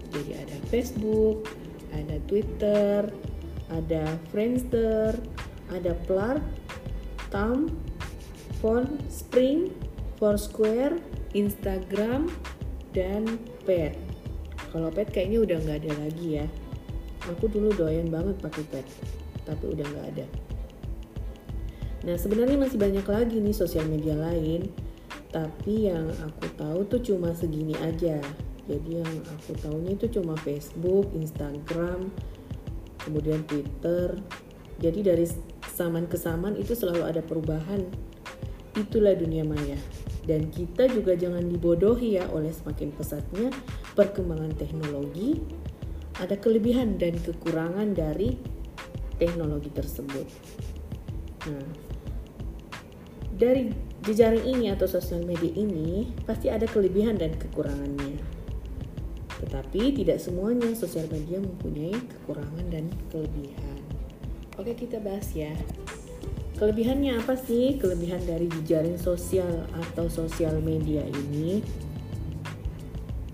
Jadi 0.10 0.32
ada 0.34 0.58
Facebook, 0.74 1.46
ada 1.94 2.18
Twitter, 2.26 3.06
ada 3.70 4.04
Friendster, 4.34 5.14
ada 5.70 5.94
Plurk, 6.10 6.42
Tum, 7.30 7.70
Phone, 8.58 8.98
Spring, 9.12 9.70
Foursquare, 10.18 10.98
Instagram, 11.38 12.34
dan 12.98 13.38
Pet. 13.70 13.94
Kalau 14.74 14.90
Pet 14.90 15.14
kayaknya 15.14 15.46
udah 15.46 15.58
nggak 15.62 15.80
ada 15.86 15.94
lagi 16.02 16.28
ya. 16.42 16.48
Aku 17.36 17.52
dulu 17.52 17.76
doyan 17.76 18.08
banget 18.08 18.40
pakai 18.40 18.64
Pet, 18.72 18.88
tapi 19.44 19.64
udah 19.68 19.84
nggak 19.84 20.08
ada. 20.16 20.26
Nah 22.08 22.16
sebenarnya 22.16 22.56
masih 22.56 22.80
banyak 22.80 23.04
lagi 23.04 23.44
nih 23.44 23.56
sosial 23.56 23.84
media 23.90 24.16
lain, 24.16 24.72
tapi 25.34 25.92
yang 25.92 26.08
aku 26.24 26.48
tahu 26.56 26.80
tuh 26.88 27.02
cuma 27.04 27.36
segini 27.36 27.76
aja. 27.84 28.22
Jadi 28.68 29.00
yang 29.00 29.14
aku 29.32 29.56
tahunya 29.60 29.96
itu 29.96 30.20
cuma 30.20 30.36
Facebook, 30.40 31.12
Instagram, 31.16 32.12
kemudian 33.04 33.44
Twitter. 33.48 34.20
Jadi 34.80 35.00
dari 35.04 35.26
zaman 35.72 36.06
ke 36.12 36.20
zaman 36.20 36.60
itu 36.60 36.76
selalu 36.76 37.08
ada 37.08 37.24
perubahan. 37.24 37.84
Itulah 38.76 39.16
dunia 39.16 39.48
maya. 39.48 39.80
Dan 40.28 40.52
kita 40.52 40.92
juga 40.92 41.16
jangan 41.16 41.48
dibodohi 41.48 42.20
ya 42.20 42.28
oleh 42.36 42.52
semakin 42.52 42.92
pesatnya 42.92 43.48
perkembangan 43.96 44.52
teknologi. 44.60 45.40
Ada 46.18 46.36
kelebihan 46.42 46.98
dan 46.98 47.14
kekurangan 47.22 47.94
dari 47.94 48.34
teknologi 49.22 49.70
tersebut. 49.70 50.26
Nah, 51.46 51.68
dari 53.38 53.70
jejaring 54.02 54.46
ini 54.50 54.74
atau 54.74 54.90
sosial 54.90 55.22
media 55.22 55.54
ini 55.54 56.10
pasti 56.26 56.50
ada 56.50 56.66
kelebihan 56.66 57.22
dan 57.22 57.38
kekurangannya. 57.38 58.18
Tetapi 59.38 59.94
tidak 59.94 60.18
semuanya 60.18 60.74
sosial 60.74 61.06
media 61.14 61.38
mempunyai 61.38 61.94
kekurangan 61.94 62.66
dan 62.74 62.90
kelebihan. 63.14 63.78
Oke, 64.58 64.74
kita 64.74 64.98
bahas 64.98 65.30
ya. 65.38 65.54
Kelebihannya 66.58 67.22
apa 67.22 67.38
sih? 67.38 67.78
Kelebihan 67.78 68.26
dari 68.26 68.50
jejaring 68.50 68.98
sosial 68.98 69.70
atau 69.78 70.10
sosial 70.10 70.58
media 70.66 71.06
ini. 71.06 71.62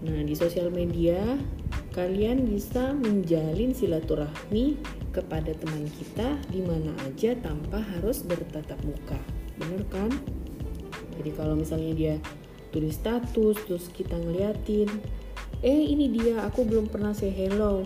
Nah, 0.03 0.19
di 0.27 0.35
sosial 0.35 0.67
media 0.67 1.39
kalian 1.93 2.49
bisa 2.49 2.91
menjalin 2.97 3.71
silaturahmi 3.71 4.81
kepada 5.13 5.53
teman 5.53 5.85
kita 5.93 6.35
di 6.49 6.65
mana 6.65 6.91
aja 7.05 7.37
tanpa 7.37 7.79
harus 7.79 8.25
bertatap 8.25 8.81
muka. 8.81 9.21
Bener 9.61 9.85
kan? 9.93 10.09
Jadi 11.21 11.31
kalau 11.37 11.53
misalnya 11.53 11.93
dia 11.93 12.15
tulis 12.73 12.97
status 12.97 13.55
terus 13.69 13.87
kita 13.93 14.17
ngeliatin, 14.17 14.89
eh 15.61 15.81
ini 15.93 16.09
dia 16.09 16.41
aku 16.41 16.65
belum 16.65 16.89
pernah 16.89 17.13
say 17.13 17.29
hello. 17.29 17.85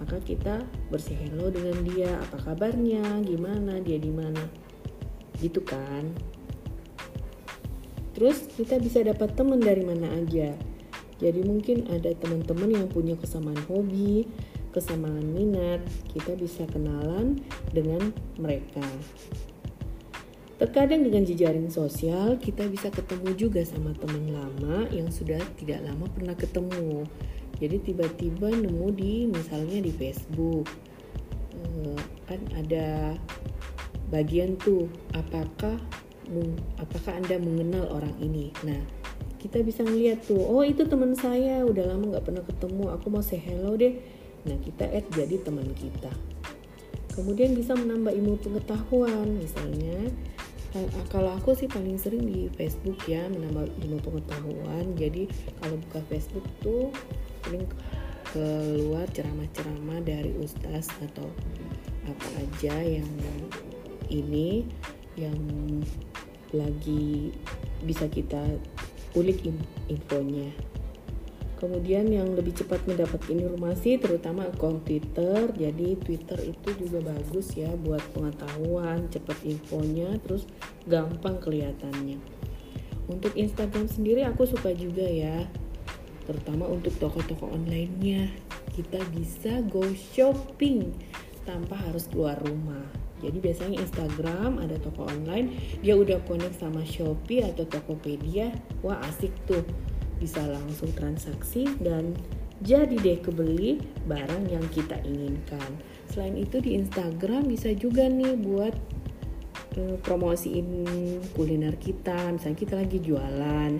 Maka 0.00 0.18
kita 0.24 0.64
bersih 0.90 1.14
hello 1.14 1.52
dengan 1.52 1.78
dia, 1.84 2.10
apa 2.18 2.40
kabarnya, 2.40 3.22
gimana, 3.22 3.78
dia 3.78 4.00
di 4.00 4.10
mana 4.10 4.42
gitu 5.42 5.58
kan 5.66 6.06
terus 8.14 8.46
kita 8.54 8.78
bisa 8.78 9.02
dapat 9.02 9.34
teman 9.34 9.58
dari 9.58 9.82
mana 9.82 10.06
aja 10.14 10.54
jadi 11.22 11.40
mungkin 11.46 11.86
ada 11.86 12.10
teman-teman 12.18 12.82
yang 12.82 12.86
punya 12.90 13.14
kesamaan 13.14 13.62
hobi 13.70 14.26
kesamaan 14.72 15.22
minat 15.36 15.84
kita 16.16 16.32
bisa 16.34 16.64
kenalan 16.72 17.38
dengan 17.70 18.10
mereka. 18.40 18.82
Terkadang 20.56 21.04
dengan 21.04 21.22
jejaring 21.28 21.68
sosial 21.68 22.40
kita 22.40 22.66
bisa 22.66 22.88
ketemu 22.88 23.36
juga 23.36 23.60
sama 23.62 23.92
teman 23.92 24.32
lama 24.32 24.88
yang 24.90 25.12
sudah 25.12 25.38
tidak 25.60 25.84
lama 25.84 26.08
pernah 26.08 26.34
ketemu. 26.34 27.04
Jadi 27.60 27.92
tiba-tiba 27.92 28.48
nemu 28.50 28.88
di 28.96 29.14
misalnya 29.28 29.78
di 29.84 29.92
Facebook. 29.92 30.66
Eh, 31.52 32.00
kan 32.26 32.40
ada 32.56 33.14
bagian 34.08 34.56
tuh 34.56 34.88
apakah 35.12 35.76
apakah 36.80 37.12
anda 37.12 37.36
mengenal 37.36 37.92
orang 37.92 38.14
ini? 38.22 38.54
Nah 38.64 39.01
kita 39.42 39.58
bisa 39.66 39.82
ngeliat 39.82 40.22
tuh 40.22 40.38
oh 40.38 40.62
itu 40.62 40.86
teman 40.86 41.18
saya 41.18 41.66
udah 41.66 41.90
lama 41.90 42.14
nggak 42.14 42.24
pernah 42.24 42.46
ketemu 42.46 42.84
aku 42.94 43.06
mau 43.10 43.22
say 43.26 43.42
hello 43.42 43.74
deh. 43.74 43.98
Nah 44.46 44.54
kita 44.62 44.86
add 44.86 45.06
jadi 45.10 45.42
teman 45.42 45.66
kita. 45.74 46.14
Kemudian 47.12 47.58
bisa 47.58 47.74
menambah 47.74 48.14
ilmu 48.14 48.38
pengetahuan 48.40 49.36
misalnya 49.36 50.08
kalau 51.12 51.36
aku 51.36 51.52
sih 51.52 51.68
paling 51.68 52.00
sering 52.00 52.24
di 52.24 52.48
Facebook 52.56 52.96
ya 53.04 53.28
menambah 53.28 53.68
ilmu 53.82 53.98
pengetahuan. 54.00 54.94
Jadi 54.96 55.28
kalau 55.60 55.76
buka 55.76 56.00
Facebook 56.08 56.46
tuh 56.64 56.88
sering 57.44 57.66
keluar 58.32 59.04
ceramah-ceramah 59.12 60.00
dari 60.00 60.32
ustaz 60.40 60.88
atau 61.04 61.28
apa 62.08 62.28
aja 62.40 62.80
yang 62.80 63.10
ini 64.08 64.64
yang 65.20 65.36
lagi 66.56 67.36
bisa 67.84 68.08
kita 68.08 68.40
ulik 69.14 69.44
infonya. 69.88 70.50
Kemudian 71.62 72.10
yang 72.10 72.34
lebih 72.34 72.58
cepat 72.58 72.82
mendapatkan 72.90 73.38
informasi 73.38 73.94
terutama 74.02 74.50
akun 74.50 74.82
Twitter. 74.82 75.46
Jadi 75.54 75.94
Twitter 75.94 76.50
itu 76.50 76.68
juga 76.74 77.14
bagus 77.14 77.54
ya 77.54 77.70
buat 77.78 78.02
pengetahuan, 78.10 79.06
cepat 79.06 79.38
infonya, 79.46 80.18
terus 80.26 80.42
gampang 80.90 81.38
kelihatannya. 81.38 82.18
Untuk 83.06 83.38
Instagram 83.38 83.86
sendiri 83.86 84.26
aku 84.26 84.42
suka 84.42 84.74
juga 84.74 85.06
ya. 85.06 85.46
Terutama 86.26 86.66
untuk 86.66 86.98
toko-toko 86.98 87.54
online-nya. 87.54 88.26
Kita 88.74 88.98
bisa 89.14 89.62
go 89.70 89.86
shopping 89.94 90.90
tanpa 91.46 91.78
harus 91.78 92.10
keluar 92.10 92.42
rumah. 92.42 93.01
Jadi 93.22 93.38
biasanya 93.38 93.76
Instagram 93.78 94.58
ada 94.58 94.76
toko 94.82 95.06
online, 95.06 95.78
dia 95.78 95.94
udah 95.94 96.18
connect 96.26 96.58
sama 96.58 96.82
Shopee 96.82 97.46
atau 97.46 97.62
Tokopedia, 97.64 98.50
wah 98.82 98.98
asik 99.06 99.30
tuh. 99.46 99.62
Bisa 100.18 100.42
langsung 100.46 100.90
transaksi 100.94 101.66
dan 101.82 102.14
jadi 102.62 102.94
deh 102.94 103.18
kebeli 103.18 103.82
barang 104.06 104.46
yang 104.46 104.62
kita 104.70 104.98
inginkan. 105.02 105.82
Selain 106.06 106.38
itu 106.38 106.62
di 106.62 106.78
Instagram 106.78 107.50
bisa 107.50 107.74
juga 107.74 108.06
nih 108.06 108.38
buat 108.38 108.74
uh, 109.78 109.96
promosiin 109.98 110.86
kuliner 111.34 111.74
kita. 111.74 112.30
Misalnya 112.30 112.58
kita 112.58 112.74
lagi 112.78 113.02
jualan, 113.02 113.70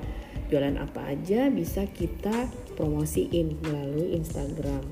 jualan 0.50 0.76
apa 0.82 1.14
aja 1.14 1.46
bisa 1.46 1.86
kita 1.86 2.50
promosiin 2.74 3.62
melalui 3.62 4.18
Instagram. 4.18 4.82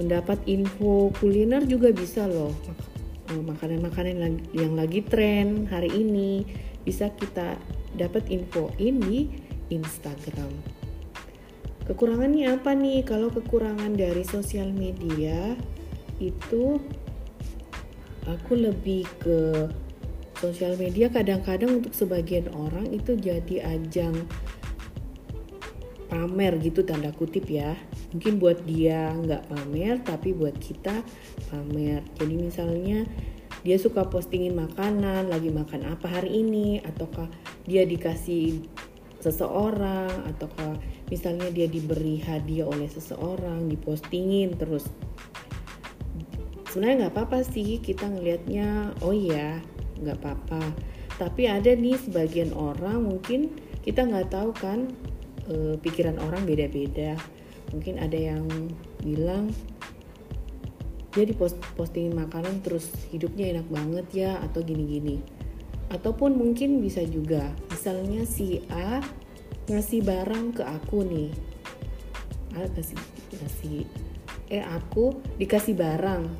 Mendapat 0.00 0.40
info 0.48 1.12
kuliner 1.20 1.68
juga 1.68 1.92
bisa 1.92 2.24
loh 2.24 2.56
Eh, 2.64 2.89
makanan-makanan 3.38 4.42
yang 4.50 4.74
lagi 4.74 5.06
tren 5.06 5.70
hari 5.70 5.90
ini 5.94 6.42
bisa 6.82 7.14
kita 7.14 7.54
dapat 7.94 8.26
infoin 8.26 8.98
di 8.98 9.30
Instagram. 9.70 10.50
Kekurangannya 11.86 12.54
apa 12.54 12.74
nih? 12.74 13.06
Kalau 13.06 13.30
kekurangan 13.30 13.94
dari 13.94 14.22
sosial 14.26 14.70
media 14.74 15.54
itu 16.18 16.78
aku 18.26 18.52
lebih 18.54 19.06
ke 19.22 19.70
sosial 20.38 20.78
media 20.80 21.12
kadang-kadang 21.12 21.82
untuk 21.82 21.92
sebagian 21.92 22.48
orang 22.56 22.88
itu 22.94 23.12
jadi 23.18 23.76
ajang 23.76 24.24
pamer 26.10 26.58
gitu 26.58 26.82
tanda 26.82 27.14
kutip 27.14 27.46
ya. 27.46 27.78
Mungkin 28.10 28.42
buat 28.42 28.66
dia 28.66 29.14
nggak 29.14 29.46
pamer 29.46 30.02
tapi 30.02 30.34
buat 30.34 30.58
kita 30.58 31.06
pamer. 31.48 32.02
Jadi 32.18 32.34
misalnya 32.34 33.06
dia 33.62 33.76
suka 33.78 34.10
postingin 34.10 34.58
makanan 34.58 35.30
lagi 35.30 35.54
makan 35.54 35.94
apa 35.94 36.10
hari 36.10 36.42
ini 36.42 36.82
ataukah 36.82 37.30
dia 37.64 37.86
dikasih 37.86 38.66
seseorang 39.20 40.10
ataukah 40.32 40.80
misalnya 41.12 41.52
dia 41.52 41.68
diberi 41.68 42.18
hadiah 42.24 42.66
oleh 42.66 42.90
seseorang 42.90 43.70
dipostingin 43.70 44.58
terus. 44.58 44.88
Sebenarnya 46.72 47.06
nggak 47.06 47.14
apa-apa 47.14 47.38
sih 47.46 47.78
kita 47.78 48.08
ngelihatnya 48.10 48.98
oh 49.04 49.14
iya 49.14 49.62
nggak 50.00 50.18
apa-apa. 50.24 50.62
Tapi 51.20 51.44
ada 51.44 51.76
nih 51.76 52.00
sebagian 52.00 52.56
orang 52.56 53.04
mungkin 53.04 53.52
kita 53.84 54.08
nggak 54.08 54.32
tahu 54.32 54.56
kan 54.56 54.88
e, 55.50 55.74
pikiran 55.82 56.22
orang 56.22 56.46
beda-beda. 56.46 57.18
Mungkin 57.74 57.98
ada 57.98 58.14
yang 58.14 58.46
bilang 59.02 59.50
dia 61.10 61.26
di 61.26 61.34
post 61.34 61.58
postingin 61.74 62.14
makanan 62.14 62.62
terus 62.62 62.86
hidupnya 63.10 63.58
enak 63.58 63.66
banget 63.66 64.06
ya 64.14 64.30
atau 64.38 64.62
gini-gini. 64.62 65.18
Ataupun 65.90 66.38
mungkin 66.38 66.78
bisa 66.78 67.02
juga 67.02 67.50
misalnya 67.66 68.22
si 68.22 68.62
A 68.70 69.02
ngasih 69.66 70.06
barang 70.06 70.54
ke 70.54 70.62
aku 70.62 71.02
nih. 71.02 71.30
A 72.54 72.66
kasih 72.70 72.98
kasih 73.34 73.82
eh 74.50 74.62
aku 74.62 75.18
dikasih 75.38 75.74
barang. 75.74 76.30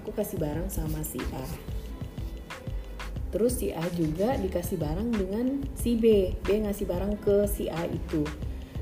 Aku 0.00 0.12
kasih 0.16 0.40
barang 0.40 0.72
sama 0.72 1.04
si 1.04 1.20
A 1.36 1.67
terus 3.28 3.60
si 3.60 3.72
A 3.76 3.84
juga 3.92 4.36
dikasih 4.40 4.80
barang 4.80 5.10
dengan 5.12 5.46
si 5.76 5.96
B 5.96 6.36
B 6.44 6.64
ngasih 6.64 6.86
barang 6.88 7.20
ke 7.20 7.44
si 7.44 7.68
A 7.68 7.84
itu 7.84 8.24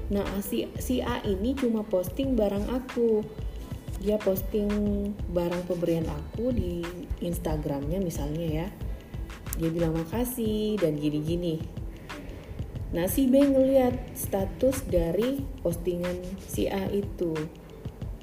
Nah, 0.07 0.23
si, 0.39 0.71
si 0.79 1.03
A 1.03 1.19
ini 1.27 1.59
cuma 1.59 1.83
posting 1.83 2.39
barang 2.39 2.71
aku. 2.71 3.27
Dia 3.99 4.21
posting 4.23 4.71
barang 5.35 5.67
pemberian 5.67 6.07
aku 6.07 6.55
di 6.55 6.85
Instagramnya 7.25 7.99
misalnya 7.99 8.47
ya. 8.47 8.67
Dia 9.59 9.71
bilang 9.73 9.99
makasih 9.99 10.79
dan 10.79 11.01
gini-gini. 11.01 11.59
Nah, 12.95 13.11
si 13.11 13.27
B 13.27 13.43
ngeliat 13.43 14.15
status 14.15 14.87
dari 14.87 15.43
postingan 15.65 16.23
si 16.39 16.71
A 16.71 16.87
itu. 16.87 17.35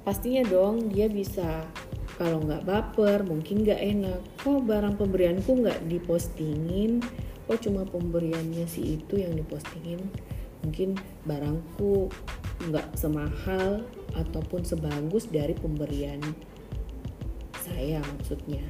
Pastinya 0.08 0.48
dong 0.48 0.88
dia 0.88 1.12
bisa 1.12 1.68
kalau 2.14 2.46
nggak 2.46 2.66
baper 2.66 3.26
mungkin 3.26 3.66
nggak 3.66 3.82
enak. 3.82 4.22
Kok 4.46 4.70
barang 4.70 4.96
pemberianku 5.02 5.50
nggak 5.66 5.90
dipostingin? 5.90 7.02
Kok 7.50 7.60
cuma 7.60 7.84
pemberiannya 7.90 8.70
si 8.70 9.02
itu 9.02 9.18
yang 9.18 9.34
dipostingin? 9.34 10.00
Mungkin 10.62 10.96
barangku 11.26 12.08
nggak 12.70 12.96
semahal 12.96 13.84
ataupun 14.14 14.62
sebagus 14.64 15.28
dari 15.28 15.58
pemberian 15.58 16.22
saya 17.66 18.00
maksudnya. 18.16 18.64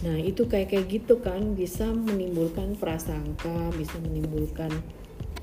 Nah 0.00 0.16
itu 0.16 0.48
kayak 0.48 0.72
kayak 0.72 0.86
gitu 0.88 1.20
kan. 1.20 1.52
Bisa 1.52 1.92
menimbulkan 1.92 2.74
prasangka 2.80 3.68
bisa 3.76 4.00
menimbulkan 4.00 4.72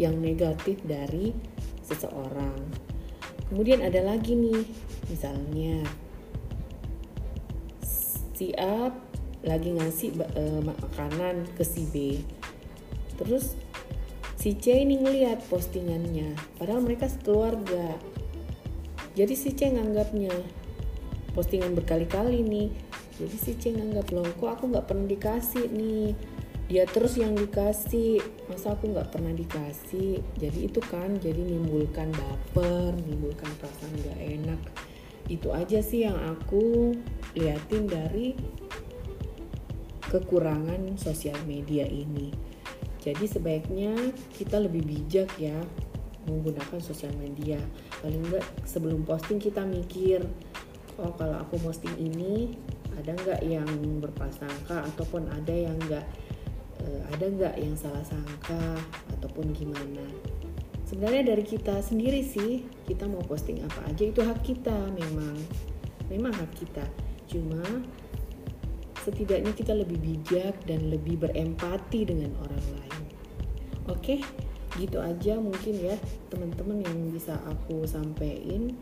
yang 0.02 0.18
negatif 0.18 0.82
dari 0.82 1.36
seseorang. 1.86 2.58
Kemudian 3.54 3.86
ada 3.86 4.02
lagi 4.02 4.34
nih 4.34 4.66
misalnya 5.10 5.86
si 8.40 8.56
A 8.56 8.88
lagi 9.44 9.76
ngasih 9.76 10.16
uh, 10.16 10.64
makanan 10.64 11.44
ke 11.60 11.64
si 11.68 11.84
B. 11.92 12.24
Terus 13.20 13.60
si 14.40 14.56
C 14.56 14.80
ini 14.80 14.96
ngeliat 14.96 15.44
postingannya 15.52 16.40
padahal 16.56 16.80
mereka 16.80 17.12
sekeluarga. 17.12 18.00
Jadi 19.20 19.36
si 19.36 19.52
C 19.52 19.68
nganggapnya 19.68 20.32
postingan 21.36 21.76
berkali-kali 21.76 22.40
nih. 22.40 22.72
Jadi 23.20 23.36
si 23.36 23.52
Ceng 23.60 23.84
nganggap 23.84 24.16
loh 24.16 24.24
kok 24.40 24.48
aku 24.48 24.72
nggak 24.72 24.88
pernah 24.88 25.04
dikasih 25.04 25.68
nih? 25.68 26.16
Dia 26.72 26.88
terus 26.88 27.20
yang 27.20 27.36
dikasih. 27.36 28.24
Masa 28.48 28.80
aku 28.80 28.96
nggak 28.96 29.12
pernah 29.12 29.36
dikasih? 29.36 30.24
Jadi 30.40 30.72
itu 30.72 30.80
kan 30.80 31.20
jadi 31.20 31.44
nimbulkan 31.44 32.16
baper 32.16 32.96
nimbulkan 33.04 33.52
perasaan 33.60 33.92
nggak 34.00 34.20
enak 34.40 34.62
itu 35.28 35.52
aja 35.52 35.84
sih 35.84 36.08
yang 36.08 36.16
aku 36.16 36.96
liatin 37.36 37.86
dari 37.90 38.38
kekurangan 40.10 40.98
sosial 40.98 41.38
media 41.46 41.86
ini. 41.86 42.34
Jadi 43.00 43.26
sebaiknya 43.28 43.94
kita 44.34 44.60
lebih 44.60 44.84
bijak 44.84 45.30
ya 45.38 45.56
menggunakan 46.28 46.80
sosial 46.82 47.14
media. 47.20 47.60
Paling 48.02 48.24
enggak 48.32 48.46
sebelum 48.66 49.04
posting 49.04 49.38
kita 49.38 49.64
mikir 49.64 50.26
oh 51.00 51.16
kalau 51.16 51.40
aku 51.40 51.56
posting 51.64 51.96
ini 51.96 52.60
ada 53.00 53.16
nggak 53.16 53.42
yang 53.48 53.70
berprasangka 54.04 54.84
ataupun 54.92 55.32
ada 55.32 55.56
yang 55.56 55.76
nggak 55.88 56.06
uh, 56.84 57.02
ada 57.16 57.26
nggak 57.32 57.56
yang 57.56 57.76
salah 57.80 58.04
sangka 58.04 58.76
ataupun 59.16 59.56
gimana 59.56 60.04
sebenarnya 60.90 61.38
dari 61.38 61.46
kita 61.46 61.86
sendiri 61.86 62.26
sih 62.26 62.66
kita 62.90 63.06
mau 63.06 63.22
posting 63.22 63.62
apa 63.62 63.94
aja 63.94 64.10
itu 64.10 64.26
hak 64.26 64.42
kita 64.42 64.74
memang. 64.98 65.38
Memang 66.10 66.34
hak 66.34 66.52
kita. 66.58 66.82
Cuma 67.30 67.62
setidaknya 69.06 69.54
kita 69.54 69.78
lebih 69.78 70.02
bijak 70.02 70.58
dan 70.66 70.90
lebih 70.90 71.22
berempati 71.22 72.10
dengan 72.10 72.34
orang 72.42 72.66
lain. 72.82 73.04
Oke? 73.86 74.26
Gitu 74.82 74.98
aja 74.98 75.38
mungkin 75.38 75.78
ya 75.78 75.94
teman-teman 76.34 76.82
yang 76.82 76.98
bisa 77.14 77.38
aku 77.46 77.86
sampaikan. 77.86 78.74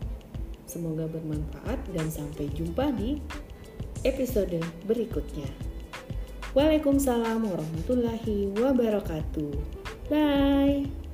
Semoga 0.64 1.08
bermanfaat 1.08 1.80
dan 1.92 2.08
sampai 2.08 2.48
jumpa 2.56 2.92
di 2.96 3.20
episode 4.04 4.56
berikutnya. 4.84 5.48
Waalaikumsalam 6.56 7.44
warahmatullahi 7.44 8.52
wabarakatuh. 8.56 9.52
Bye. 10.08 11.07